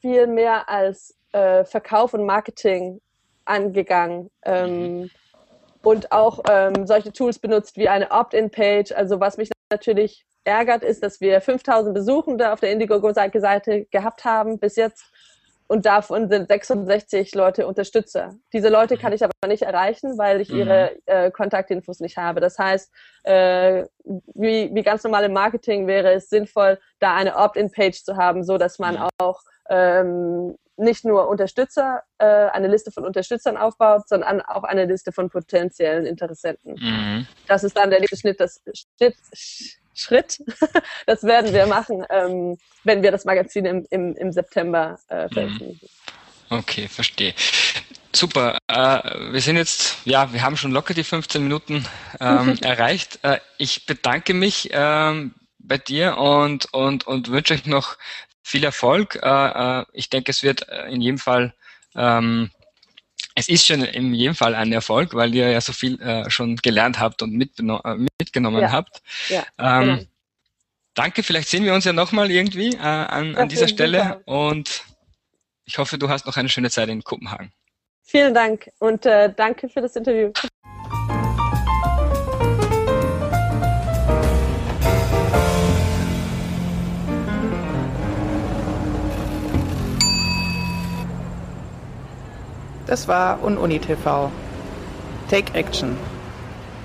viel 0.00 0.26
mehr 0.26 0.68
als 0.68 1.14
äh, 1.32 1.64
Verkauf 1.64 2.14
und 2.14 2.24
Marketing 2.24 3.02
angegangen. 3.44 4.30
Ähm, 4.42 5.10
und 5.82 6.10
auch 6.10 6.40
ähm, 6.48 6.86
solche 6.86 7.12
Tools 7.12 7.38
benutzt 7.38 7.76
wie 7.76 7.90
eine 7.90 8.10
Opt-in-Page. 8.10 8.92
Also 8.92 9.20
was 9.20 9.36
mich 9.36 9.50
natürlich 9.70 10.24
ärgert, 10.44 10.82
ist, 10.82 11.02
dass 11.02 11.20
wir 11.20 11.40
5000 11.40 11.94
Besuchende 11.94 12.52
auf 12.52 12.60
der 12.60 12.72
Indiegogo-Seite 12.72 13.86
gehabt 13.90 14.24
haben 14.24 14.58
bis 14.58 14.76
jetzt 14.76 15.04
und 15.66 15.86
davon 15.86 16.28
sind 16.28 16.48
66 16.48 17.34
Leute 17.34 17.66
Unterstützer. 17.66 18.34
Diese 18.52 18.68
Leute 18.68 18.98
kann 18.98 19.12
ich 19.12 19.24
aber 19.24 19.32
nicht 19.48 19.62
erreichen, 19.62 20.18
weil 20.18 20.40
ich 20.40 20.50
ihre 20.50 20.92
mhm. 20.92 21.00
äh, 21.06 21.30
Kontaktinfos 21.30 22.00
nicht 22.00 22.18
habe. 22.18 22.40
Das 22.40 22.58
heißt, 22.58 22.92
äh, 23.22 23.84
wie, 24.34 24.70
wie 24.74 24.82
ganz 24.82 25.02
normal 25.04 25.24
im 25.24 25.32
Marketing 25.32 25.86
wäre 25.86 26.12
es 26.12 26.28
sinnvoll, 26.28 26.78
da 26.98 27.16
eine 27.16 27.36
Opt-in-Page 27.36 28.04
zu 28.04 28.16
haben, 28.16 28.44
so 28.44 28.58
dass 28.58 28.78
man 28.78 28.96
mhm. 28.96 29.08
auch 29.18 29.40
ähm, 29.70 30.54
nicht 30.76 31.04
nur 31.04 31.28
Unterstützer, 31.28 32.02
äh, 32.18 32.26
eine 32.26 32.68
Liste 32.68 32.90
von 32.90 33.04
Unterstützern 33.04 33.56
aufbaut, 33.56 34.08
sondern 34.08 34.42
auch 34.42 34.64
eine 34.64 34.84
Liste 34.84 35.12
von 35.12 35.30
potenziellen 35.30 36.04
Interessenten. 36.04 36.74
Mhm. 36.74 37.26
Das 37.46 37.64
ist 37.64 37.76
dann 37.76 37.90
der 37.90 38.00
nächste 38.00 38.16
Schnitt, 38.16 38.40
das 38.40 38.60
Schnitt, 38.98 39.16
Schritt. 39.94 40.38
Das 41.06 41.22
werden 41.22 41.52
wir 41.52 41.66
machen, 41.66 42.04
ähm, 42.10 42.56
wenn 42.84 43.02
wir 43.02 43.10
das 43.10 43.24
Magazin 43.24 43.64
im, 43.66 43.86
im, 43.90 44.16
im 44.16 44.32
September 44.32 44.98
äh, 45.08 45.24
mhm. 45.24 45.30
veröffentlichen. 45.30 45.88
Okay, 46.50 46.88
verstehe. 46.88 47.34
Super. 48.14 48.58
Äh, 48.68 49.32
wir 49.32 49.40
sind 49.40 49.56
jetzt, 49.56 49.98
ja, 50.04 50.32
wir 50.32 50.42
haben 50.42 50.56
schon 50.56 50.72
locker 50.72 50.94
die 50.94 51.04
15 51.04 51.42
Minuten 51.42 51.84
ähm, 52.20 52.56
erreicht. 52.62 53.18
Äh, 53.22 53.38
ich 53.58 53.86
bedanke 53.86 54.34
mich 54.34 54.70
ähm, 54.72 55.34
bei 55.58 55.78
dir 55.78 56.16
und, 56.18 56.72
und, 56.72 57.06
und 57.06 57.30
wünsche 57.30 57.54
euch 57.54 57.66
noch 57.66 57.96
viel 58.42 58.64
Erfolg. 58.64 59.18
Äh, 59.22 59.80
äh 59.80 59.84
ich 59.92 60.10
denke, 60.10 60.30
es 60.30 60.42
wird 60.42 60.68
äh, 60.68 60.86
in 60.88 61.00
jedem 61.00 61.18
Fall 61.18 61.54
ähm, 61.96 62.50
es 63.34 63.48
ist 63.48 63.66
schon 63.66 63.82
in 63.82 64.14
jedem 64.14 64.34
Fall 64.34 64.54
ein 64.54 64.72
Erfolg, 64.72 65.14
weil 65.14 65.34
ihr 65.34 65.50
ja 65.50 65.60
so 65.60 65.72
viel 65.72 66.00
äh, 66.00 66.30
schon 66.30 66.56
gelernt 66.56 67.00
habt 67.00 67.22
und 67.22 67.32
äh, 67.32 67.96
mitgenommen 68.18 68.60
ja. 68.60 68.72
habt. 68.72 69.02
Ja, 69.28 69.44
ähm, 69.58 69.82
genau. 69.82 70.02
Danke, 70.94 71.24
vielleicht 71.24 71.48
sehen 71.48 71.64
wir 71.64 71.74
uns 71.74 71.84
ja 71.84 71.92
nochmal 71.92 72.30
irgendwie 72.30 72.74
äh, 72.74 72.78
an, 72.78 73.34
an 73.34 73.48
dieser 73.48 73.66
Stelle 73.66 74.22
und 74.26 74.84
ich 75.64 75.78
hoffe, 75.78 75.98
du 75.98 76.08
hast 76.08 76.26
noch 76.26 76.36
eine 76.36 76.48
schöne 76.48 76.70
Zeit 76.70 76.88
in 76.88 77.02
Kopenhagen. 77.02 77.52
Vielen 78.02 78.32
Dank 78.32 78.70
und 78.78 79.04
äh, 79.04 79.32
danke 79.34 79.68
für 79.68 79.80
das 79.80 79.96
Interview. 79.96 80.30
Das 92.86 93.08
war 93.08 93.42
UnUni 93.42 93.78
TV. 93.78 94.30
Take 95.30 95.54
Action. 95.54 95.96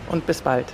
Und 0.10 0.26
bis 0.26 0.42
bald. 0.42 0.66